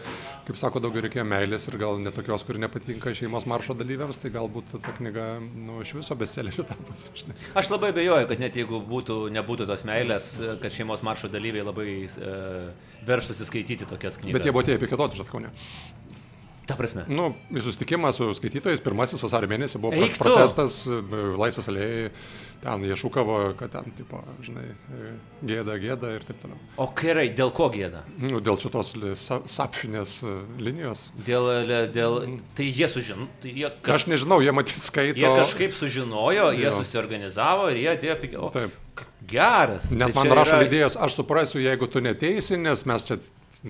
kaip 0.48 0.60
sako, 0.60 0.80
daugiau 0.84 1.04
reikėjo 1.06 1.26
meilės 1.28 1.68
ir 1.68 1.76
gal 1.82 2.00
netokios, 2.00 2.44
kuri 2.48 2.62
nepatinka 2.62 3.12
šeimos 3.16 3.46
maršo 3.50 3.76
dalyviams, 3.78 4.20
tai 4.22 4.32
galbūt 4.34 4.76
ta 4.78 4.94
knyga, 4.96 5.26
nu, 5.42 5.80
iš 5.84 5.94
viso 5.98 6.16
bestselerių 6.18 6.66
tapas. 6.70 7.04
Žinai. 7.20 7.36
Aš 7.60 7.72
labai 7.74 7.92
bejoju, 7.96 8.30
kad 8.30 8.42
net 8.42 8.56
jeigu 8.58 8.80
būtų, 8.88 9.18
nebūtų 9.36 9.68
tos 9.68 9.84
meilės, 9.88 10.32
kad 10.62 10.72
šeimos 10.72 11.04
maršo 11.04 11.28
dalyviai 11.32 11.66
labai 11.68 11.88
e, 12.06 12.38
verštųsi 13.08 13.48
skaityti 13.48 13.88
tokias 13.90 14.16
knygas. 14.22 14.38
Bet 14.38 14.48
jie 14.48 14.56
buvo 14.56 14.64
tie 14.66 14.78
apie 14.80 14.88
ketotį, 14.88 15.20
žinot, 15.20 15.36
ne. 15.44 15.52
Ta 16.66 16.76
prasme. 16.78 17.02
Nu, 17.10 17.32
susitikimas 17.58 18.16
su 18.16 18.28
skaitytojais, 18.38 18.80
pirmasis 18.84 19.22
vasario 19.22 19.48
mėnesį 19.50 19.80
buvo 19.82 19.98
Eik 19.98 20.14
protestas 20.20 20.84
tu. 20.86 21.00
E, 21.02 21.22
Laisvės 21.40 21.68
alėjai, 21.72 22.12
ten 22.62 22.84
jie 22.86 22.96
šūkavo, 22.98 23.38
kad 23.58 23.72
ten, 23.74 23.90
tipo, 23.96 24.20
žinai, 24.44 24.64
gėda, 25.42 25.76
gėda 25.82 26.12
ir 26.16 26.26
taip 26.26 26.38
toliau. 26.42 26.60
O 26.80 26.86
gerai, 26.98 27.26
dėl 27.34 27.50
ko 27.54 27.66
gėda? 27.72 28.04
Nu, 28.22 28.40
dėl 28.44 28.58
šitos 28.62 28.94
sapšinės 29.50 30.14
e, 30.22 30.36
linijos. 30.62 31.08
Dėl, 31.26 31.50
dėl, 31.94 32.18
tai 32.58 32.68
jie 32.68 32.88
sužino, 32.92 33.26
tai 33.42 33.54
jie 33.56 33.68
kažkaip... 33.74 33.92
Aš 33.96 34.08
nežinau, 34.14 34.38
jie 34.44 34.54
matyt 34.54 34.86
skaito. 34.86 35.18
Jie 35.18 35.34
kažkaip 35.42 35.76
sužinojo, 35.76 36.52
jie 36.54 36.68
jo. 36.68 36.74
susiorganizavo 36.78 37.68
ir 37.74 37.82
jie 37.82 37.92
atėjo 37.96 38.18
pigiau. 38.22 38.54
Taip. 38.54 38.78
Geras. 39.26 39.90
Net 39.90 40.12
tai 40.12 40.18
man 40.18 40.38
rašo 40.42 40.58
yra... 40.58 40.66
idėjas, 40.66 40.98
aš 41.00 41.20
suprasiu, 41.20 41.62
jeigu 41.62 41.88
tu 41.90 42.02
neteisi, 42.04 42.58
nes 42.60 42.82
mes 42.88 43.06
čia 43.08 43.18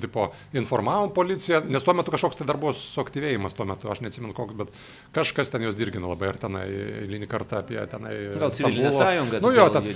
tipo, 0.01 0.31
informavom 0.57 1.13
policiją, 1.17 1.63
nes 1.69 1.85
tuo 1.85 1.95
metu 1.97 2.15
kažkoks 2.15 2.41
tai 2.41 2.49
dar 2.49 2.61
buvo 2.61 2.75
suaktyvėjimas 2.79 3.57
tuo 3.59 3.67
metu, 3.69 3.91
aš 3.93 4.03
neatsimenu 4.05 4.35
koks, 4.37 4.57
bet 4.59 4.75
kažkas 5.17 5.53
ten 5.53 5.67
jos 5.67 5.79
dirgino 5.79 6.11
labai 6.13 6.33
ir 6.33 6.41
tenai 6.43 6.67
eilinį 7.05 7.31
kartą 7.31 7.61
apie 7.63 7.81
tenai. 7.93 8.17
Gal 8.41 8.55
civilinė 8.57 8.93
sąjunga? 8.97 9.43
Nu 9.45 9.55
jo, 9.57 9.69
ten, 9.75 9.89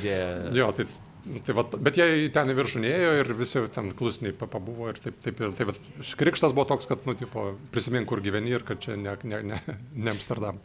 jo, 0.57 0.73
tai 0.77 0.89
Tai 1.27 1.55
vat, 1.59 1.73
bet 1.83 1.97
jie 1.99 2.29
ten 2.31 2.51
į 2.53 2.55
viršų 2.55 2.81
neėjo 2.85 3.15
ir 3.19 3.31
visi 3.35 3.63
ten 3.75 3.89
klusniai 3.99 4.35
pabuvo 4.37 4.93
ir 4.93 5.01
taip, 5.03 5.17
taip 5.25 5.41
ir 5.43 5.55
tai 5.59 5.67
vat, 5.73 5.81
krikštas 6.21 6.55
buvo 6.55 6.69
toks, 6.71 6.87
kad, 6.87 7.03
nu, 7.09 7.17
tipo, 7.19 7.49
prisimink, 7.75 8.07
kur 8.07 8.23
gyveni 8.23 8.55
ir 8.55 8.63
kad 8.67 8.79
čia 8.83 8.95
ne, 9.01 9.17
ne, 9.27 9.41
ne, 9.51 9.59
ne 9.91 10.13
Amsterdam. 10.13 10.61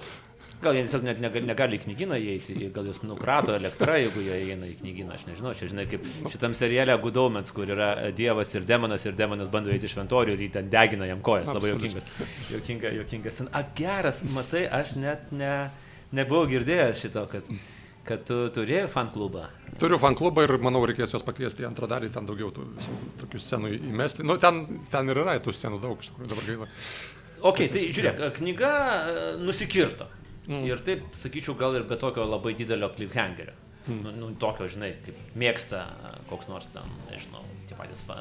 Gal 0.61 0.77
jie 0.77 0.83
tiesiog 0.85 1.05
net 1.07 1.21
negali 1.47 1.79
į 1.79 1.81
knyginą 1.87 2.19
įeiti, 2.21 2.55
gal 2.75 2.85
jūs 2.85 3.01
nukrato 3.07 3.55
elektrą, 3.57 3.95
jeigu 3.97 4.21
jie 4.21 4.37
įeina 4.45 4.69
į 4.69 4.75
knyginą, 4.83 5.15
aš 5.17 5.25
nežinau, 5.25 5.55
čia 5.57 5.71
žinai, 5.71 5.87
kaip 5.89 6.05
šitam 6.29 6.53
serialė 6.57 6.99
Gudaumens, 7.01 7.49
kur 7.55 7.69
yra 7.73 7.89
dievas 8.13 8.53
ir 8.53 8.67
demonas 8.69 9.07
ir 9.07 9.17
demonas 9.17 9.49
bando 9.53 9.73
eiti 9.73 9.89
šventorių 9.89 10.35
ir 10.35 10.45
jį 10.45 10.51
ten 10.59 10.69
degina 10.69 11.09
jam 11.09 11.23
kojas, 11.25 11.49
labai 11.49 11.73
jokingas. 11.73 12.09
Jokinga, 12.53 12.93
jokingas. 12.99 13.41
A, 13.49 13.63
geras, 13.77 14.21
matai, 14.37 14.67
aš 14.69 14.93
net 15.01 15.33
ne, 15.33 15.53
nebuvau 16.13 16.45
girdėjęs 16.53 17.05
šito, 17.07 17.25
kad 17.31 17.49
kad 18.03 18.23
tu 18.25 18.49
turi 18.49 18.87
fan 18.89 19.09
klubą. 19.13 19.45
Turiu 19.79 19.97
fan 20.01 20.15
klubą 20.17 20.45
ir 20.45 20.55
manau 20.61 20.81
reikės 20.89 21.13
juos 21.13 21.25
pakviesti 21.25 21.63
į 21.63 21.67
antrą 21.69 21.89
dalį, 21.89 22.09
ten 22.13 22.25
daugiau 22.25 22.49
tų 22.53 22.65
visų 22.75 22.95
tokių 23.21 23.41
scenų 23.41 23.73
įmesti. 23.91 24.25
Nu, 24.25 24.37
ten, 24.41 24.63
ten 24.91 25.09
ir 25.13 25.21
yra 25.21 25.37
tų 25.41 25.53
scenų 25.53 25.81
daug, 25.83 26.01
iš 26.01 26.09
tikrųjų 26.09 26.31
dabar 26.31 26.49
gaila. 26.49 26.69
Ok, 27.51 27.61
tai 27.73 27.85
žiūrėk, 27.93 28.23
knyga 28.37 28.71
e, 28.71 29.21
nusikirto. 29.41 30.09
Mm. 30.47 30.63
Ir 30.69 30.81
taip, 30.85 31.05
sakyčiau, 31.21 31.55
gal 31.59 31.77
ir 31.77 31.85
be 31.89 31.97
tokio 32.01 32.25
labai 32.25 32.55
didelio 32.57 32.89
cliffhangerio. 32.95 33.53
Mm. 33.87 34.01
Nu, 34.05 34.13
nu, 34.17 34.31
tokio, 34.41 34.67
žinai, 34.71 34.93
kaip 35.05 35.37
mėgsta 35.37 35.85
koks 36.29 36.49
nors 36.49 36.67
ten, 36.73 36.89
nežinau, 37.09 37.43
tie 37.69 37.77
patys 37.77 38.03
fa, 38.05 38.17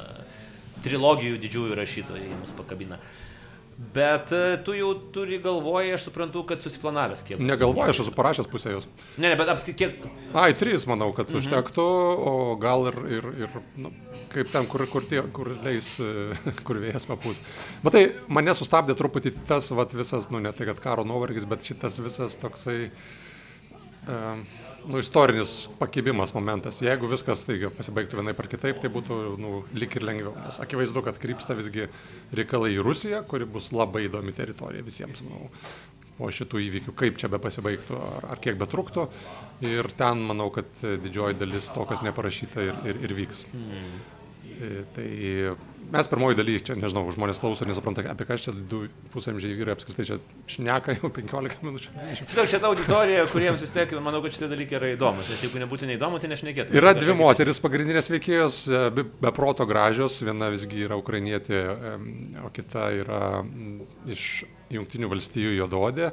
trilogijų 0.84 1.40
didžiųjų 1.40 1.76
rašytojai 1.80 2.30
mus 2.40 2.54
pakabina. 2.56 3.00
Bet 3.94 4.28
e, 4.36 4.58
tu 4.64 4.74
jau 4.76 4.90
turi 5.14 5.38
galvoje, 5.40 5.94
aš 5.96 6.04
suprantu, 6.10 6.42
kad 6.48 6.60
susiplanavęs 6.60 7.22
kiek. 7.24 7.40
Negalvoju, 7.40 7.94
aš 7.94 8.02
esu 8.04 8.12
parašęs 8.12 8.48
pusę 8.52 8.74
jos. 8.74 8.88
Ne, 9.16 9.30
ne, 9.30 9.36
bet 9.40 9.48
apskritai 9.48 9.78
kiek. 9.78 10.02
Ai, 10.36 10.52
trys, 10.52 10.84
manau, 10.90 11.14
kad 11.16 11.32
mhm. 11.32 11.40
užtektų, 11.40 11.86
o 12.20 12.34
gal 12.60 12.90
ir, 12.90 12.98
ir, 13.20 13.28
ir 13.46 13.56
nu, 13.80 13.94
kaip 14.32 14.52
ten, 14.52 14.68
kur, 14.70 14.86
kur, 14.92 15.06
tie, 15.10 15.22
kur 15.34 15.52
leis, 15.64 15.92
kur 16.66 16.80
vėjas 16.82 17.08
papūs. 17.10 17.42
Bet 17.84 17.96
tai 17.96 18.04
mane 18.32 18.54
sustabdė 18.56 18.96
truputį 18.98 19.34
tas, 19.50 19.72
vat, 19.76 19.94
visas, 19.96 20.30
nu 20.32 20.42
ne 20.42 20.54
tai, 20.56 20.68
kad 20.70 20.82
karo 20.82 21.06
nuovargis, 21.08 21.48
bet 21.50 21.66
šitas 21.66 22.00
visas 22.02 22.38
toksai... 22.40 22.80
Um, 24.08 24.42
nu, 24.88 24.98
istorinis 24.98 25.68
pakibimas 25.78 26.34
momentas. 26.34 26.80
Jeigu 26.82 27.08
viskas 27.10 27.44
taiga 27.46 27.70
pasibaigtų 27.74 28.20
vienai 28.20 28.34
par 28.36 28.48
kitaip, 28.50 28.80
tai 28.82 28.90
būtų 28.92 29.18
nu, 29.40 29.60
lik 29.76 29.96
ir 29.98 30.06
lengviau. 30.06 30.34
Nes 30.40 30.60
akivaizdu, 30.62 31.02
kad 31.06 31.20
krypsta 31.20 31.56
visgi 31.58 31.88
reikalai 32.36 32.72
į 32.76 32.84
Rusiją, 32.86 33.22
kuri 33.28 33.48
bus 33.48 33.70
labai 33.76 34.06
įdomi 34.08 34.34
teritorija 34.36 34.86
visiems, 34.86 35.24
manau, 35.26 35.50
po 36.20 36.30
šitų 36.32 36.62
įvykių, 36.66 36.94
kaip 36.96 37.20
čia 37.20 37.30
be 37.32 37.40
pasibaigtų, 37.42 37.98
ar, 38.16 38.30
ar 38.34 38.40
kiek 38.44 38.58
betruktų. 38.60 39.08
Ir 39.68 39.88
ten 39.98 40.24
manau, 40.28 40.50
kad 40.54 40.68
didžioji 40.80 41.38
dalis 41.40 41.70
to, 41.74 41.84
kas 41.88 42.04
neparašyta 42.06 42.64
ir, 42.64 42.80
ir, 42.92 43.04
ir 43.08 43.16
vyks. 43.22 43.46
Hmm. 43.52 44.00
E, 44.60 44.84
tai 44.92 45.56
mes 45.92 46.08
pirmoji 46.10 46.38
daly, 46.38 46.56
čia 46.64 46.76
nežinau, 46.78 47.04
žmonės 47.14 47.40
klauso 47.42 47.64
ir 47.64 47.70
nesupranta, 47.70 48.04
apie 48.12 48.26
ką 48.28 48.36
čia 48.40 48.54
du 48.54 48.82
pusamžiai 49.14 49.56
vyrai 49.58 49.74
apskritai 49.76 50.06
čia 50.08 50.18
šneka 50.50 50.96
jau 50.98 51.10
15 51.16 51.64
minučių. 51.66 51.94
Žinau, 52.20 52.46
čia 52.50 52.60
ta 52.62 52.70
auditorija, 52.70 53.24
kuriems 53.32 53.64
vis 53.64 53.74
tiek, 53.74 53.96
manau, 54.04 54.22
kad 54.24 54.36
šitie 54.36 54.50
dalykai 54.52 54.78
yra 54.78 54.92
įdomus, 54.94 55.32
nes 55.32 55.42
jeigu 55.46 55.62
nebūtų 55.64 55.90
neįdomu, 55.90 56.20
tai 56.22 56.30
nešnekėtų. 56.34 56.76
Yra 56.78 56.94
dvi 56.98 57.16
moteris 57.18 57.62
pagrindinės 57.64 58.10
veikėjos, 58.12 58.62
be, 58.96 59.06
be 59.24 59.34
proto 59.36 59.66
gražios, 59.70 60.20
viena 60.26 60.52
visgi 60.54 60.86
yra 60.86 61.00
ukrainietė, 61.00 61.64
o 62.44 62.54
kita 62.54 62.90
yra 63.02 63.24
iš 64.10 64.30
Junktinių 64.70 65.08
valstijų 65.10 65.56
juododė, 65.56 66.12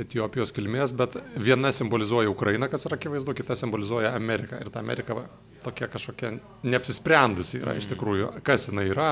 Etijopijos 0.00 0.52
kilmės, 0.56 0.94
bet 0.96 1.18
viena 1.36 1.68
simbolizuoja 1.76 2.30
Ukrainą, 2.32 2.70
kas 2.72 2.86
yra 2.88 2.96
akivaizdu, 2.96 3.34
kita 3.36 3.56
simbolizuoja 3.58 4.14
Ameriką. 4.16 4.62
Ir 4.62 4.70
ta 4.72 4.80
Amerika 4.80 5.18
tokia 5.64 5.90
kažkokia 5.92 6.30
neapsisprendusi 6.64 7.60
yra 7.60 7.76
iš 7.76 7.90
tikrųjų, 7.90 8.30
kas 8.46 8.70
jinai 8.70 8.86
yra. 8.94 9.07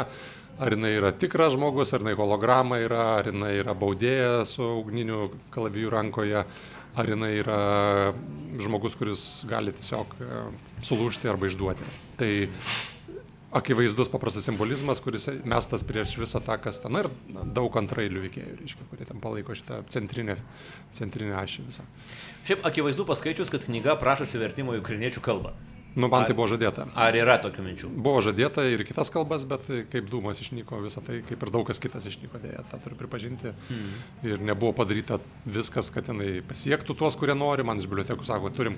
Ar 0.56 0.72
jinai 0.72 0.94
yra 0.96 1.11
tikras 1.12 1.52
žmogus, 1.52 1.90
ar 1.92 2.00
jinai 2.00 2.14
holograma 2.16 2.78
yra, 2.80 3.02
ar 3.18 3.26
jinai 3.28 3.59
yra 3.59 3.74
baudėja 3.76 4.46
su 4.48 4.64
ugniniu 4.78 5.26
kalaviju 5.52 5.90
rankoje, 5.92 6.46
ar 6.96 7.11
jinai 7.12 7.35
yra 7.42 7.59
žmogus, 8.64 8.96
kuris 8.96 9.26
gali 9.50 9.74
tiesiog 9.76 10.16
e, 10.16 10.44
sulūžti 10.88 11.28
arba 11.28 11.50
išduoti. 11.50 11.90
Tai 12.16 12.30
akivaizdus 13.56 14.09
paprastas 14.12 14.44
simbolizmas, 14.48 15.00
kuris 15.04 15.28
mestas 15.44 15.85
prieš 15.87 16.16
visą 16.20 16.40
tą, 16.44 16.56
kas 16.61 16.80
ten 16.82 16.98
ir 17.00 17.09
daug 17.56 17.76
antrailių 17.80 18.24
veikėjų, 18.26 18.56
reiškia, 18.62 18.88
kurie 18.90 19.06
ten 19.09 19.20
palaiko 19.22 19.56
šitą 19.56 19.82
centrinę, 19.92 20.37
centrinę 20.96 21.37
ašį 21.40 21.68
visą. 21.68 21.87
Šiaip 22.48 22.66
akivaizdu 22.68 23.06
paskaičius, 23.09 23.52
kad 23.52 23.64
knyga 23.68 23.96
prašosi 24.00 24.40
vertimo 24.40 24.76
į 24.76 24.82
ukrainiečių 24.85 25.24
kalbą. 25.24 25.54
Nu, 25.96 26.11
man 26.12 26.26
tai 26.28 26.35
buvo 26.37 26.46
žadėta. 26.50 26.85
Ar 26.92 27.16
yra 27.16 27.38
tokių 27.40 27.62
minčių? 27.64 27.90
Buvo 28.04 28.20
žadėta 28.24 28.66
ir 28.68 28.82
kitas 28.85 29.09
kalbas, 29.12 29.46
bet 29.48 29.64
kaip 29.92 30.11
dūmas 30.12 30.42
išnyko 30.44 30.82
visą 30.85 31.00
tai, 31.06 31.22
kaip 31.24 31.40
ir 31.40 31.52
daug 31.54 31.64
kas 31.68 31.80
kitas 31.80 32.04
išnyko, 32.11 32.40
dėja, 32.42 32.66
tą 32.68 32.80
turiu 32.85 32.98
pripažinti. 33.00 33.54
Hmm. 33.70 33.96
Ir 34.28 34.44
nebuvo 34.44 34.74
padaryta 34.76 35.16
viskas, 35.48 35.88
kad 35.94 36.11
tenai 36.11 36.42
pasiektų 36.46 36.98
tuos, 37.00 37.16
kurie 37.16 37.37
nori. 37.38 37.64
Man 37.64 37.80
iš 37.80 37.88
bibliotekų 37.88 38.28
sako, 38.28 38.52
turim 38.52 38.76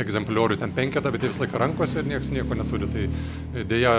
egzempliorių 0.00 0.56
ten 0.62 0.72
penketą, 0.76 1.12
bet 1.12 1.26
jie 1.26 1.34
visą 1.34 1.44
laiką 1.44 1.60
rankose 1.60 2.00
ir 2.00 2.08
niekas 2.14 2.32
nieko 2.32 2.56
neturi. 2.56 2.88
Tai 2.94 3.64
dėja, 3.68 3.94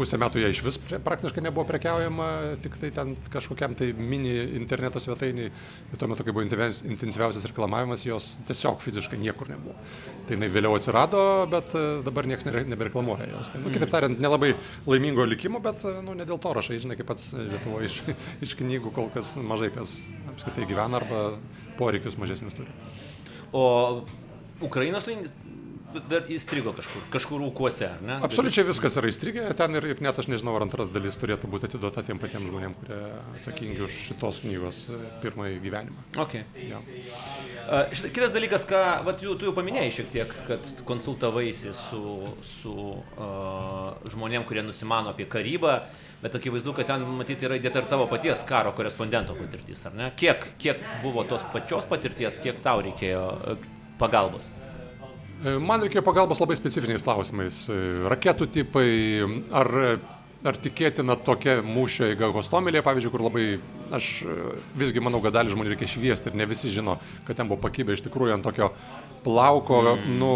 pusę 0.00 0.18
metų 0.20 0.40
jie 0.40 0.50
iš 0.54 0.62
vis 0.64 0.78
praktiškai 1.04 1.42
nebuvo 1.44 1.66
prekiaujama, 1.68 2.28
tik 2.64 2.78
tai 2.80 2.90
ten 2.94 3.12
kažkokiam 3.32 3.76
tai 3.76 3.90
mini 3.92 4.32
interneto 4.56 5.02
svetainiai. 5.02 5.50
Ir 5.90 6.00
tuo 6.00 6.08
metu, 6.08 6.24
kai 6.24 6.32
buvo 6.32 6.44
intensyviausias 6.46 7.44
reklamavimas, 7.50 8.06
jos 8.08 8.32
tiesiog 8.48 8.80
fiziškai 8.80 9.20
niekur 9.20 9.50
nebuvo. 9.52 9.76
Tai 10.28 10.38
jinai 10.38 10.50
vėliau 10.52 10.76
atsirado, 10.78 11.22
bet 11.52 11.74
e, 11.76 11.84
dabar 12.06 12.28
niekas 12.30 12.48
nebereklamuoja 12.48 13.28
jos. 13.34 13.52
Tai, 13.52 13.62
nu, 13.64 13.72
kitaip 13.74 13.92
tariant, 13.92 14.20
nelabai 14.22 14.54
laimingo 14.88 15.26
likimo, 15.28 15.60
bet 15.64 15.84
e, 15.84 15.96
nu, 16.06 16.16
ne 16.16 16.26
dėl 16.28 16.40
to 16.40 16.54
rašai, 16.56 16.80
žinai, 16.82 16.96
kaip 17.00 17.10
pats 17.10 17.32
Lietuvoje 17.36 17.90
iš, 17.90 18.00
iš 18.46 18.56
knygų 18.60 18.94
kol 18.96 19.10
kas 19.14 19.34
mažai 19.42 19.72
kas 19.74 19.98
apskritai 20.32 20.68
gyvena 20.70 21.00
arba 21.02 21.24
poreikius 21.80 22.18
mažesnius 22.20 22.56
turi. 22.56 22.72
O 23.52 23.64
Ukrainos 24.64 25.08
dar 26.10 26.28
įstrigo 26.30 26.72
kažkur, 26.76 27.04
kažkur 27.12 27.42
ūkuose, 27.48 27.86
ar 27.88 28.02
ne? 28.04 28.16
Absoliučiai 28.26 28.66
viskas 28.68 28.96
yra 29.00 29.10
įstrigę 29.10 29.46
ten 29.58 29.78
ir, 29.78 29.86
ir 29.94 30.02
net 30.04 30.18
aš 30.20 30.28
nežinau, 30.30 30.54
ar 30.58 30.66
antra 30.66 30.86
dalis 30.90 31.18
turėtų 31.20 31.50
būti 31.50 31.68
atiduota 31.70 32.04
tiem 32.06 32.20
patiems 32.22 32.48
žmonėms, 32.50 32.78
kurie 32.82 32.98
atsakingi 33.38 33.84
už 33.86 33.96
šitos 34.08 34.42
knygos 34.44 34.82
e, 34.90 35.00
pirmąjį 35.24 35.56
gyvenimą. 35.64 36.04
Okay. 36.24 36.44
Ja. 36.68 36.80
Uh, 36.80 37.90
šitą, 37.94 38.12
kitas 38.16 38.34
dalykas, 38.36 38.66
ką 38.68 38.82
vat, 39.06 39.22
tu, 39.22 39.34
tu 39.40 39.48
jau 39.48 39.56
paminėjai 39.56 39.96
šiek 40.00 40.12
tiek, 40.12 40.36
kad 40.48 40.70
konsultavaisi 40.88 41.74
su, 41.76 42.04
su 42.46 42.76
uh, 42.92 43.90
žmonėm, 44.12 44.46
kurie 44.48 44.64
nusimano 44.66 45.14
apie 45.14 45.26
karybą, 45.30 45.80
bet 46.22 46.36
akivaizdu, 46.36 46.74
kad 46.76 46.90
ten 46.92 47.04
matyti 47.16 47.48
yra 47.48 47.58
įdėta 47.60 47.82
ir 47.82 47.90
tavo 47.90 48.06
paties 48.10 48.44
karo 48.48 48.74
korespondento 48.76 49.36
patirtis, 49.38 49.82
ar 49.88 49.96
ne? 49.96 50.12
Kiek, 50.20 50.52
kiek 50.60 50.82
buvo 51.04 51.24
tos 51.28 51.44
pačios 51.54 51.88
patirties, 51.90 52.40
kiek 52.44 52.60
tau 52.64 52.82
reikėjo 52.84 53.26
pagalbos? 54.00 54.48
E, 55.40 55.56
man 55.56 55.80
reikėjo 55.80 56.04
pagalbos 56.04 56.40
labai 56.42 56.56
specifiniais 56.58 57.04
klausimais. 57.04 57.64
E, 57.72 57.76
raketų 58.12 58.48
tipai, 58.52 58.88
ar, 59.56 59.70
ar 60.44 60.56
tikėtina 60.60 61.14
tokia 61.24 61.60
mūšio 61.64 62.10
įga 62.12 62.28
Hostomilė, 62.34 62.82
pavyzdžiui, 62.84 63.12
kur 63.14 63.24
labai, 63.24 63.44
aš 63.96 64.08
e, 64.28 64.34
visgi 64.76 65.00
manau, 65.00 65.22
kad 65.24 65.38
dalį 65.38 65.54
žmonių 65.54 65.72
reikia 65.72 65.88
šviesti 65.88 66.28
ir 66.28 66.36
ne 66.36 66.46
visi 66.50 66.68
žino, 66.72 66.98
kad 67.24 67.40
ten 67.40 67.48
buvo 67.48 67.62
pakybę 67.62 67.96
iš 67.96 68.02
tikrųjų 68.04 68.34
ant 68.36 68.44
tokio 68.44 68.68
plauko, 69.24 69.78
mm. 69.94 70.18
nu, 70.20 70.32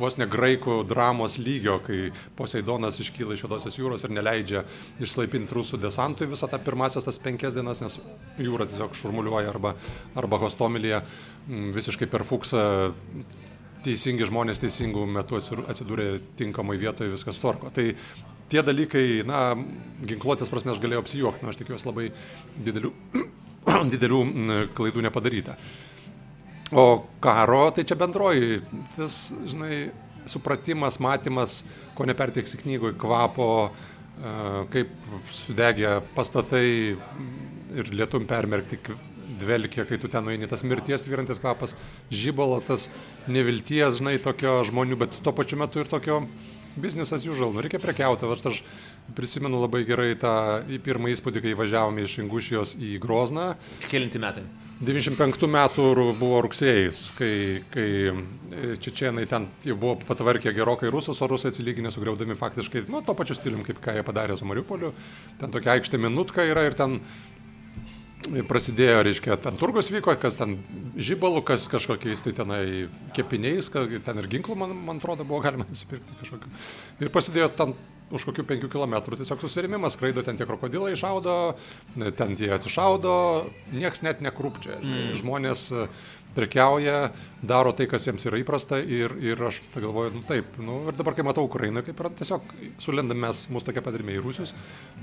vos 0.00 0.18
ne 0.18 0.26
graikų 0.30 0.80
dramos 0.90 1.36
lygio, 1.38 1.76
kai 1.86 2.10
Poseidonas 2.38 2.98
iškyla 3.04 3.36
iš 3.36 3.44
Jodosios 3.46 3.78
jūros 3.78 4.02
ir 4.06 4.14
neleidžia 4.16 4.64
išslaipinti 5.02 5.54
rusų 5.54 5.78
desantui 5.82 6.26
visą 6.30 6.50
tą 6.50 6.58
pirmasias 6.62 7.06
tas 7.06 7.22
penkias 7.22 7.54
dienas, 7.54 7.82
nes 7.82 8.00
jūra 8.42 8.66
tiesiog 8.70 8.98
šurmuliuoja 8.98 9.54
arba, 9.54 9.76
arba 10.18 10.42
Hostomilėje 10.42 11.04
visiškai 11.78 12.10
per 12.10 12.26
fuksą 12.26 12.66
teisingi 13.84 14.26
žmonės 14.28 14.60
teisingų 14.62 15.06
metų 15.16 15.40
atsidūrė 15.70 16.08
tinkamai 16.38 16.78
vietoje, 16.80 17.12
viskas 17.12 17.40
tvarko. 17.42 17.70
Tai 17.74 17.86
tie 18.50 18.64
dalykai, 18.66 19.04
na, 19.28 19.54
ginkluotės 20.06 20.50
prasme 20.52 20.74
aš 20.74 20.82
galėjau 20.82 21.04
apsijuokti, 21.04 21.46
na, 21.46 21.52
aš 21.52 21.60
tikiuosi 21.60 21.88
labai 21.88 22.10
didelių, 22.66 22.92
didelių 23.94 24.20
klaidų 24.76 25.06
nepadaryta. 25.06 25.56
O 26.70 26.86
karo, 27.22 27.64
tai 27.74 27.82
čia 27.88 27.96
bendroji, 27.98 28.60
tas, 28.94 29.22
žinai, 29.50 29.88
supratimas, 30.30 31.00
matymas, 31.02 31.62
ko 31.98 32.06
neperteiksi 32.06 32.60
knygui, 32.60 32.92
kvapo, 33.00 33.48
kaip 34.70 34.92
sudegė 35.32 35.96
pastatai 36.14 36.66
ir 37.80 37.90
lietum 37.94 38.26
permerkti 38.28 38.78
dvelkia, 39.40 39.86
kai 39.88 39.98
tu 40.00 40.10
ten 40.12 40.24
nueini, 40.26 40.48
tas 40.50 40.64
mirties 40.66 41.04
tvyrantis 41.06 41.40
kvapas, 41.42 41.76
žybalo, 42.12 42.60
tas 42.66 42.88
nevilties, 43.30 43.98
žinai, 43.98 44.18
tokio 44.22 44.60
žmonių, 44.68 45.00
bet 45.00 45.20
tuo 45.24 45.34
pačiu 45.36 45.60
metu 45.60 45.82
ir 45.82 45.90
tokio 45.90 46.22
biznisas 46.80 47.26
jų 47.26 47.36
žal, 47.38 47.54
nu, 47.54 47.64
reikia 47.64 47.80
prekiauti. 47.82 48.28
Aš, 48.30 48.46
aš 48.52 48.62
prisimenu 49.16 49.60
labai 49.62 49.82
gerai 49.88 50.12
tą 50.18 50.32
pirmą 50.84 51.10
įspūdį, 51.14 51.44
kai 51.44 51.58
važiavome 51.58 52.06
iš 52.06 52.20
Ingušijos 52.24 52.76
į 52.78 52.98
Grozną. 53.02 53.54
Kelinti 53.90 54.22
metai. 54.22 54.44
95 54.80 55.44
metų 55.52 55.86
buvo 56.16 56.38
rugsėjais, 56.46 57.00
kai, 57.18 57.32
kai 57.68 58.14
čečienai 58.80 59.26
ten 59.28 59.50
jau 59.66 59.74
buvo 59.76 59.98
patvarkę 60.08 60.54
gerokai 60.56 60.88
rusus, 60.92 61.20
o 61.20 61.28
rusai 61.28 61.50
atsilyginę 61.52 61.92
sugriaudami 61.92 62.36
faktiškai, 62.38 62.86
nu, 62.88 63.02
to 63.04 63.12
pačiu 63.18 63.36
stilium, 63.36 63.60
kaip 63.66 63.82
ką 63.84 63.98
jie 63.98 64.06
padarė 64.06 64.38
su 64.40 64.48
Mariupoliu. 64.48 64.94
Ten 65.42 65.52
tokia 65.52 65.74
aikštė 65.74 66.00
minutka 66.00 66.48
yra 66.48 66.64
ir 66.64 66.78
ten 66.78 66.96
prasidėjo, 68.48 69.04
reiškia, 69.06 69.36
ten 69.40 69.56
turgus 69.60 69.90
vyko, 69.92 70.14
kas 70.20 70.36
ten 70.38 70.58
žybalų, 71.00 71.44
kas 71.48 71.68
kažkokiais 71.72 72.24
tai 72.26 72.34
tenai 72.36 72.64
kepiniais, 73.16 73.70
ten 73.70 74.20
ir 74.20 74.28
ginklų, 74.30 74.58
man, 74.60 74.76
man 74.88 75.00
atrodo, 75.00 75.24
buvo 75.28 75.40
galima 75.44 75.68
nusipirkti 75.68 76.18
kažkokiu. 76.20 76.52
Ir 77.00 77.12
prasidėjo 77.14 77.48
ten 77.56 77.74
už 78.10 78.26
kokių 78.26 78.44
penkių 78.46 78.70
kilometrų 78.72 79.20
tiesiog 79.20 79.42
susirimimas, 79.44 79.94
skraido 79.94 80.24
ten 80.26 80.38
tie 80.38 80.46
krokodilai 80.48 80.94
išaudo, 80.96 81.34
ten 81.94 82.34
tie 82.38 82.50
atsišaudo, 82.56 83.12
nieks 83.70 84.02
net 84.02 84.22
nekrūpčia. 84.24 84.80
Mm. 84.82 85.12
Žmonės 85.20 85.68
prekiauja, 86.34 87.10
daro 87.42 87.72
tai, 87.74 87.86
kas 87.90 88.06
jiems 88.06 88.26
yra 88.28 88.38
įprasta 88.42 88.78
ir, 88.82 89.14
ir 89.22 89.40
aš 89.48 89.60
galvoju, 89.74 90.12
nu 90.14 90.22
taip, 90.26 90.58
nu, 90.62 90.80
ir 90.90 90.98
dabar 90.98 91.16
kai 91.16 91.26
matau 91.26 91.46
Ukrainą, 91.46 91.82
kaip 91.86 92.02
yra, 92.02 92.12
tiesiog 92.20 92.54
sulendam 92.82 93.18
mes, 93.24 93.44
mūsų 93.50 93.70
tokia 93.70 93.82
padarime 93.86 94.14
į 94.14 94.22
Rusius 94.22 94.54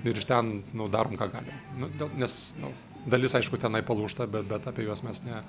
ir 0.08 0.16
iš 0.16 0.28
ten, 0.30 0.62
nu, 0.78 0.88
darom, 0.92 1.18
ką 1.20 1.28
galim. 1.34 1.64
Nu, 1.80 1.92
dėl, 2.00 2.14
nes, 2.20 2.38
nu, 2.62 2.72
Dalis, 3.06 3.36
aišku, 3.38 3.60
tenai 3.62 3.84
palūšta, 3.86 4.28
bet, 4.32 4.48
bet 4.50 4.66
apie 4.68 4.88
juos 4.88 5.04
mes 5.06 5.22
ne, 5.24 5.44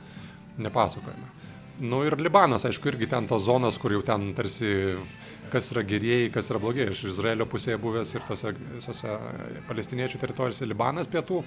nepasakojame. 0.63 1.31
Nu 1.79 2.03
ir 2.07 2.19
Libanas, 2.19 2.67
aišku, 2.67 2.91
irgi 2.91 3.07
ten 3.11 3.27
tos 3.31 3.45
zonos, 3.47 3.79
kur 3.79 3.95
jau 3.95 4.03
ten 4.03 4.33
tarsi 4.35 4.71
kas 5.53 5.71
yra 5.73 5.85
gerieji, 5.87 6.33
kas 6.35 6.51
yra 6.53 6.61
blogieji. 6.63 6.93
Aš 6.93 7.05
Izraelio 7.13 7.47
pusėje 7.51 7.79
buvęs 7.83 8.15
ir 8.15 8.25
tose 8.29 8.53
visose 8.77 9.15
palestiniečių 9.69 10.21
teritorijose 10.21 10.69
Libanas 10.69 11.11
pietų, 11.11 11.43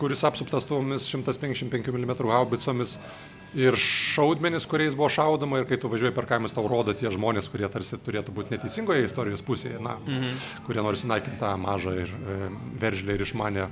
kuris 0.00 0.24
apsuptas 0.28 0.66
tomis 0.68 1.06
155 1.10 1.92
mm 1.92 2.12
haubicomis 2.30 2.98
ir 3.58 3.76
šaudmenis, 3.78 4.66
kuriais 4.68 4.96
buvo 4.98 5.10
šaudoma 5.12 5.60
ir 5.60 5.66
kai 5.68 5.78
tu 5.80 5.90
važiuoji 5.92 6.14
per 6.16 6.28
kaimus, 6.30 6.54
tau 6.56 6.64
rodo 6.70 6.94
tie 6.96 7.10
žmonės, 7.12 7.50
kurie 7.52 7.68
tarsi 7.72 7.98
turėtų 8.00 8.34
būti 8.36 8.56
neteisingoje 8.56 9.04
istorijos 9.08 9.44
pusėje, 9.46 9.80
na, 9.82 9.98
mhm. 10.00 10.38
kurie 10.68 10.84
nori 10.84 11.00
sunaikinti 11.00 11.40
tą 11.42 11.52
mažą 11.60 11.98
ir 12.04 12.12
e, 12.12 12.38
veržlę 12.82 13.18
ir 13.18 13.26
išmanę 13.26 13.68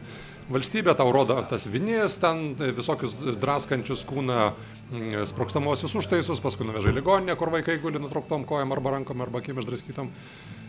valstybė 0.50 0.96
tau 0.98 1.10
rodo 1.14 1.36
tas 1.48 1.66
vinijas, 1.70 2.16
ten 2.20 2.54
visokius 2.58 3.16
draskančius 3.40 4.02
kūną 4.08 4.50
sprokstamosius 5.30 5.94
užtaisus, 6.00 6.42
paskui 6.42 6.66
nuveža 6.66 6.90
į 6.90 6.98
ligoninę, 6.98 7.36
kur 7.38 7.52
vaikai 7.54 7.78
guli 7.82 8.02
nutrauktom 8.02 8.46
kojam 8.48 8.74
arba 8.74 8.96
rankom 8.96 9.22
arba 9.22 9.42
akim 9.42 9.60
išdraskytom. 9.62 10.10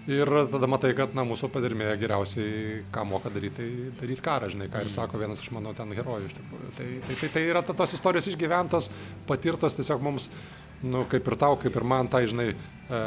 Ir 0.09 0.29
tada 0.49 0.65
matai, 0.65 0.95
kad 0.97 1.11
na, 1.13 1.21
mūsų 1.29 1.51
padirmėje 1.53 1.99
geriausiai, 2.01 2.79
ką 2.93 3.03
moka 3.05 3.29
daryti, 3.29 3.61
tai 3.61 3.91
daryti 3.99 4.23
karą, 4.25 4.49
žinai, 4.49 4.65
ką 4.71 4.81
ir 4.81 4.89
mm. 4.89 4.95
sako 4.95 5.19
vienas 5.21 5.43
iš 5.43 5.51
mano 5.53 5.75
ten 5.77 5.93
herojų 5.93 6.25
iš 6.25 6.33
tikrųjų. 6.39 6.69
Tai, 6.79 6.87
tai, 7.05 7.17
tai, 7.19 7.29
tai 7.35 7.43
yra 7.45 7.61
tos 7.61 7.93
istorijos 7.93 8.31
išgyventos, 8.31 8.89
patirtos 9.29 9.77
tiesiog 9.77 10.01
mums 10.01 10.31
nu, 10.81 11.03
kaip 11.09 11.27
ir 11.29 11.37
tau, 11.37 11.57
kaip 11.61 11.77
ir 11.77 11.85
man, 11.85 12.09
tai, 12.09 12.23
žinai, 12.29 12.47
e, 12.55 13.01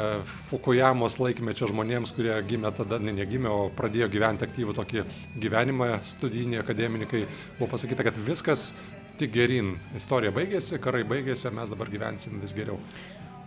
Fukujamos 0.49 1.19
laikmečio 1.19 1.67
žmonėms, 1.71 2.15
kurie 2.15 2.35
gimė 2.47 2.71
tada, 2.77 3.01
ne 3.03 3.11
negimė, 3.15 3.51
o 3.51 3.67
pradėjo 3.75 4.07
gyventi 4.13 4.47
aktyvų 4.47 4.77
tokį 4.79 5.03
gyvenimą, 5.43 5.89
studijinį, 6.15 6.61
akademinį, 6.63 7.09
kai 7.11 7.25
buvo 7.59 7.73
pasakyta, 7.75 8.07
kad 8.07 8.19
viskas 8.23 8.69
tik 9.19 9.35
gerin. 9.35 9.75
Istorija 9.99 10.31
baigėsi, 10.35 10.79
karai 10.83 11.03
baigėsi, 11.07 11.51
mes 11.51 11.71
dabar 11.71 11.91
gyvensim 11.91 12.39
vis 12.43 12.55
geriau. 12.55 12.79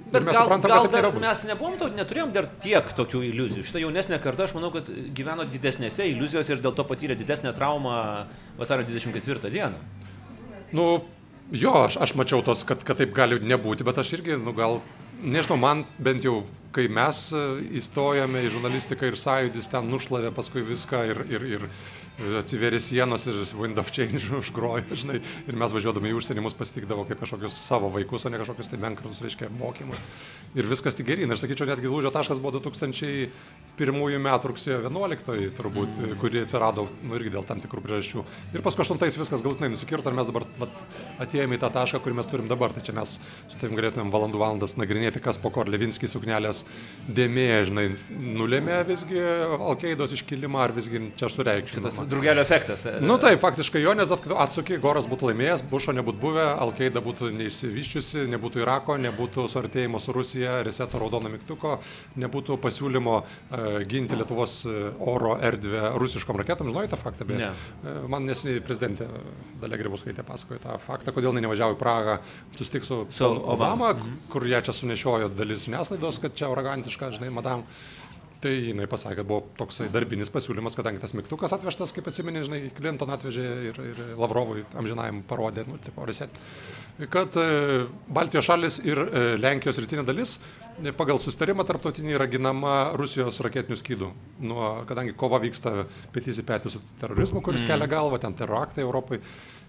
Bet 0.09 0.25
mes 0.25 0.33
gal, 0.33 0.47
suprantam, 0.47 0.73
gal 0.73 0.89
dar 0.93 1.11
mes 1.21 1.45
nebuvom, 1.49 1.77
to, 1.81 1.91
neturėjom 1.93 2.33
dar 2.33 2.49
tiek 2.65 2.95
tokių 2.97 3.21
iliuzijų. 3.29 3.67
Šitą 3.69 3.83
jaunesnė 3.83 4.21
karta, 4.25 4.47
aš 4.47 4.55
manau, 4.57 4.73
kad 4.73 4.89
gyveno 4.89 5.45
didesnėse 5.49 6.07
iliuzijose 6.09 6.55
ir 6.55 6.65
dėl 6.65 6.77
to 6.79 6.87
patyrė 6.89 7.19
didesnę 7.19 7.53
traumą 7.57 7.99
vasario 8.61 8.89
24 8.89 9.53
dieną. 9.53 9.85
Nu, 10.73 10.89
Jo, 11.49 11.87
aš, 11.87 11.97
aš 11.97 12.13
mačiau 12.13 12.43
tos, 12.45 12.61
kad, 12.69 12.83
kad 12.85 12.99
taip 13.01 13.15
gali 13.17 13.39
nebūti, 13.41 13.85
bet 13.87 13.97
aš 13.97 14.11
irgi, 14.19 14.35
nu 14.37 14.53
gal, 14.53 14.83
nežinau, 15.17 15.57
man 15.57 15.87
bent 15.97 16.27
jau, 16.27 16.43
kai 16.77 16.91
mes 16.93 17.23
e, 17.33 17.45
įstojame 17.81 18.43
į 18.45 18.51
žurnalistiką 18.53 19.09
ir 19.09 19.17
sąjūdis 19.17 19.71
ten 19.73 19.89
nušlavė 19.89 20.35
paskui 20.37 20.61
viską 20.67 21.01
ir, 21.09 21.23
ir, 21.33 21.47
ir 21.57 21.65
atsiverė 22.19 22.81
sienos 22.83 23.27
ir 23.31 23.37
Wind 23.59 23.79
of 23.79 23.93
Change 23.95 24.33
užgrojo, 24.41 24.97
žinai, 24.99 25.21
ir 25.47 25.59
mes 25.59 25.75
važiuodami 25.75 26.11
į 26.11 26.19
užsienį 26.19 26.43
mus 26.43 26.57
pasitikdavo 26.59 27.05
kaip 27.09 27.23
kažkokius 27.23 27.55
savo 27.55 27.91
vaikus, 27.95 28.27
o 28.27 28.33
ne 28.33 28.41
kažkokius 28.43 28.73
tai 28.73 28.81
menkrus, 28.83 29.23
reiškia, 29.23 29.51
mokymus. 29.59 30.03
Ir 30.59 30.67
viskas 30.67 30.97
tik 30.99 31.07
gerin. 31.07 31.31
Aš 31.31 31.45
sakyčiau, 31.45 31.69
netgi 31.69 31.91
lūžio 31.91 32.11
taškas 32.15 32.41
buvo 32.43 32.59
2001 32.65 34.25
metų 34.25 34.51
rugsėjo 34.51 34.81
11, 34.87 35.53
turbūt, 35.59 35.93
mm. 35.95 36.17
kuri 36.23 36.43
atsirado, 36.43 36.89
nu, 37.05 37.15
irgi 37.19 37.35
dėl 37.37 37.47
tam 37.47 37.63
tikrų 37.63 37.85
priežasčių. 37.85 38.25
Ir 38.57 38.65
paskui 38.65 38.87
8 38.87 39.21
viskas 39.21 39.45
galutinai 39.45 39.71
nusikirto 39.75 40.11
ir 40.11 40.19
mes 40.19 40.31
dabar 40.31 40.49
vat, 40.59 40.83
atėjome 41.23 41.59
į 41.59 41.63
tą 41.63 41.71
tašką, 41.77 42.01
kurį 42.03 42.19
mes 42.19 42.31
turim 42.33 42.51
dabar. 42.51 42.75
Tai 42.75 42.83
čia 42.83 42.97
mes 42.97 43.19
su 43.21 43.61
tavim 43.61 43.77
galėtumėm 43.79 44.11
valandų 44.15 44.41
valandas 44.41 44.75
nagrinėti, 44.81 45.23
kas 45.23 45.39
po 45.39 45.53
Korlevinskis 45.55 46.17
suknelės 46.17 46.65
dėmė, 47.07 47.49
žinai, 47.69 47.87
nulėmė 48.41 48.81
visgi 48.89 49.21
Alkeidos 49.59 50.17
iškilimą 50.17 50.65
ar 50.65 50.75
visgi 50.77 51.05
čia 51.19 51.31
sureikšminamas 51.33 52.08
drugelio 52.09 52.43
efektas. 52.43 52.85
Nu, 53.01 53.19
taip, 53.23 53.41
faktiškai 53.43 53.83
jo, 53.83 53.95
net 53.97 54.13
atsukiai, 54.13 54.81
Goras 54.83 55.09
būtų 55.11 55.31
laimėjęs, 55.31 55.65
Bušo 55.71 55.95
nebūtų 55.97 56.21
buvę, 56.23 56.47
Alkeida 56.65 57.03
būtų 57.05 57.31
neišsivyščiusi, 57.37 58.27
nebūtų 58.33 58.63
Irako, 58.65 58.97
nebūtų 59.05 59.47
suartėjimo 59.53 60.01
su 60.03 60.15
Rusija, 60.17 60.59
reseto 60.67 61.01
raudono 61.03 61.31
mygtuko, 61.33 61.77
nebūtų 62.19 62.59
pasiūlymo 62.65 63.17
uh, 63.21 63.69
ginti 63.89 64.19
Lietuvos 64.19 64.61
e, 64.67 64.75
oro 65.05 65.37
erdvę 65.45 65.93
rusiškom 66.01 66.41
raketom. 66.41 66.71
Žinojai 66.73 66.91
tą 66.91 66.99
faktą? 67.01 67.29
Ne. 67.31 67.53
Uh, 67.53 68.01
man 68.11 68.27
nesiniai 68.29 68.63
prezidentė 68.65 69.09
Dalia 69.63 69.79
Grybauskaitė 69.81 70.25
pasakojo 70.27 70.63
tą 70.65 70.79
faktą, 70.83 71.15
kodėl 71.17 71.37
nevažiavo 71.39 71.77
į 71.77 71.81
Prahą 71.81 72.19
susitikti 72.57 72.89
su, 72.89 73.05
su 73.15 73.29
Obama, 73.29 73.55
Obama 73.55 73.93
mhm. 73.95 74.19
kur 74.33 74.47
ją 74.49 74.63
čia 74.65 74.75
sunešiojo 74.75 75.33
dalis 75.37 75.67
žiniasklaidos, 75.69 76.21
kad 76.23 76.37
čia 76.39 76.51
arogantiška, 76.53 77.13
žinai, 77.19 77.31
madam. 77.35 77.67
Tai 78.39 78.53
jinai 78.55 78.87
pasakė, 78.87 79.17
kad 79.19 79.27
buvo 79.27 79.41
toksai 79.59 79.89
darbinis 79.91 80.31
pasiūlymas, 80.31 80.77
kadangi 80.79 81.01
tas 81.03 81.15
mygtukas 81.19 81.51
atvežtas, 81.57 81.91
kaip 81.95 82.07
atsimeni, 82.07 82.45
žinai, 82.47 82.61
Clinton 82.77 83.11
atvežė 83.11 83.47
ir, 83.67 83.81
ir 83.91 84.03
Lavrovui 84.21 84.63
amžinajam 84.79 85.25
parodė, 85.27 85.65
nu, 85.67 85.79
tipo, 85.83 86.05
reset, 86.07 86.39
kad 87.11 87.35
e, 87.35 87.49
Baltijos 88.15 88.47
šalis 88.47 88.79
ir 88.87 89.03
e, 89.03 89.25
Lenkijos 89.43 89.81
rytinė 89.83 90.07
dalis 90.07 90.37
e, 90.39 90.93
pagal 90.95 91.19
sustarimą 91.23 91.67
tarptautinį 91.67 92.15
yra 92.15 92.29
ginama 92.31 92.77
Rusijos 92.99 93.43
raketinių 93.43 93.81
skydų. 93.83 94.13
Nuo, 94.47 94.71
kadangi 94.87 95.19
kova 95.19 95.43
vyksta 95.43 95.89
petys 96.15 96.39
į 96.39 96.47
petį 96.47 96.77
su 96.77 96.83
terorizmu, 97.03 97.43
kuris 97.43 97.67
mm. 97.67 97.73
kelia 97.73 97.91
galvą, 97.91 98.23
ten 98.23 98.39
teroraktai 98.39 98.87
Europai. 98.87 99.19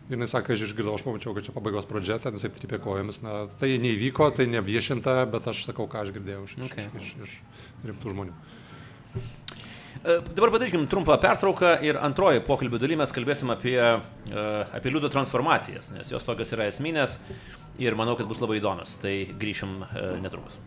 Ir 0.09 0.17
jis 0.17 0.31
sakė, 0.33 0.55
aš 0.55 0.63
išgirdau, 0.65 0.95
aš 0.97 1.03
pamačiau, 1.05 1.35
kad 1.37 1.45
čia 1.45 1.53
pabaigos 1.53 1.85
pradžia, 1.85 2.15
ten 2.21 2.33
jisai 2.37 2.49
tripė 2.55 2.79
kojomis. 2.81 3.21
Na, 3.21 3.43
tai 3.61 3.75
neįvyko, 3.81 4.31
tai 4.33 4.47
neviešinta, 4.49 5.19
bet 5.29 5.49
aš 5.51 5.67
sakau, 5.67 5.85
ką 5.91 6.01
aš 6.01 6.15
girdėjau 6.15 6.47
iš, 6.47 6.55
okay. 6.65 6.87
iš, 6.97 7.11
iš, 7.27 7.35
iš 7.83 7.91
rimtų 7.91 8.15
žmonių. 8.15 8.33
E, 9.99 10.17
dabar 10.33 10.53
padarykim 10.55 10.87
trumpą 10.89 11.19
pertrauką 11.21 11.75
ir 11.85 12.01
antroji 12.01 12.41
pokalbio 12.47 12.81
daly 12.81 12.97
mes 12.97 13.13
kalbėsim 13.13 13.53
apie, 13.53 13.77
e, 13.77 14.47
apie 14.79 14.95
liūdų 14.95 15.13
transformacijas, 15.13 15.91
nes 15.93 16.09
jos 16.09 16.25
tokios 16.25 16.55
yra 16.57 16.69
esminės 16.71 17.19
ir 17.77 17.97
manau, 17.99 18.17
kad 18.17 18.29
bus 18.29 18.41
labai 18.41 18.57
įdomios. 18.63 18.97
Tai 19.03 19.13
grįšim 19.37 19.81
e, 19.83 20.05
netrukus. 20.25 20.57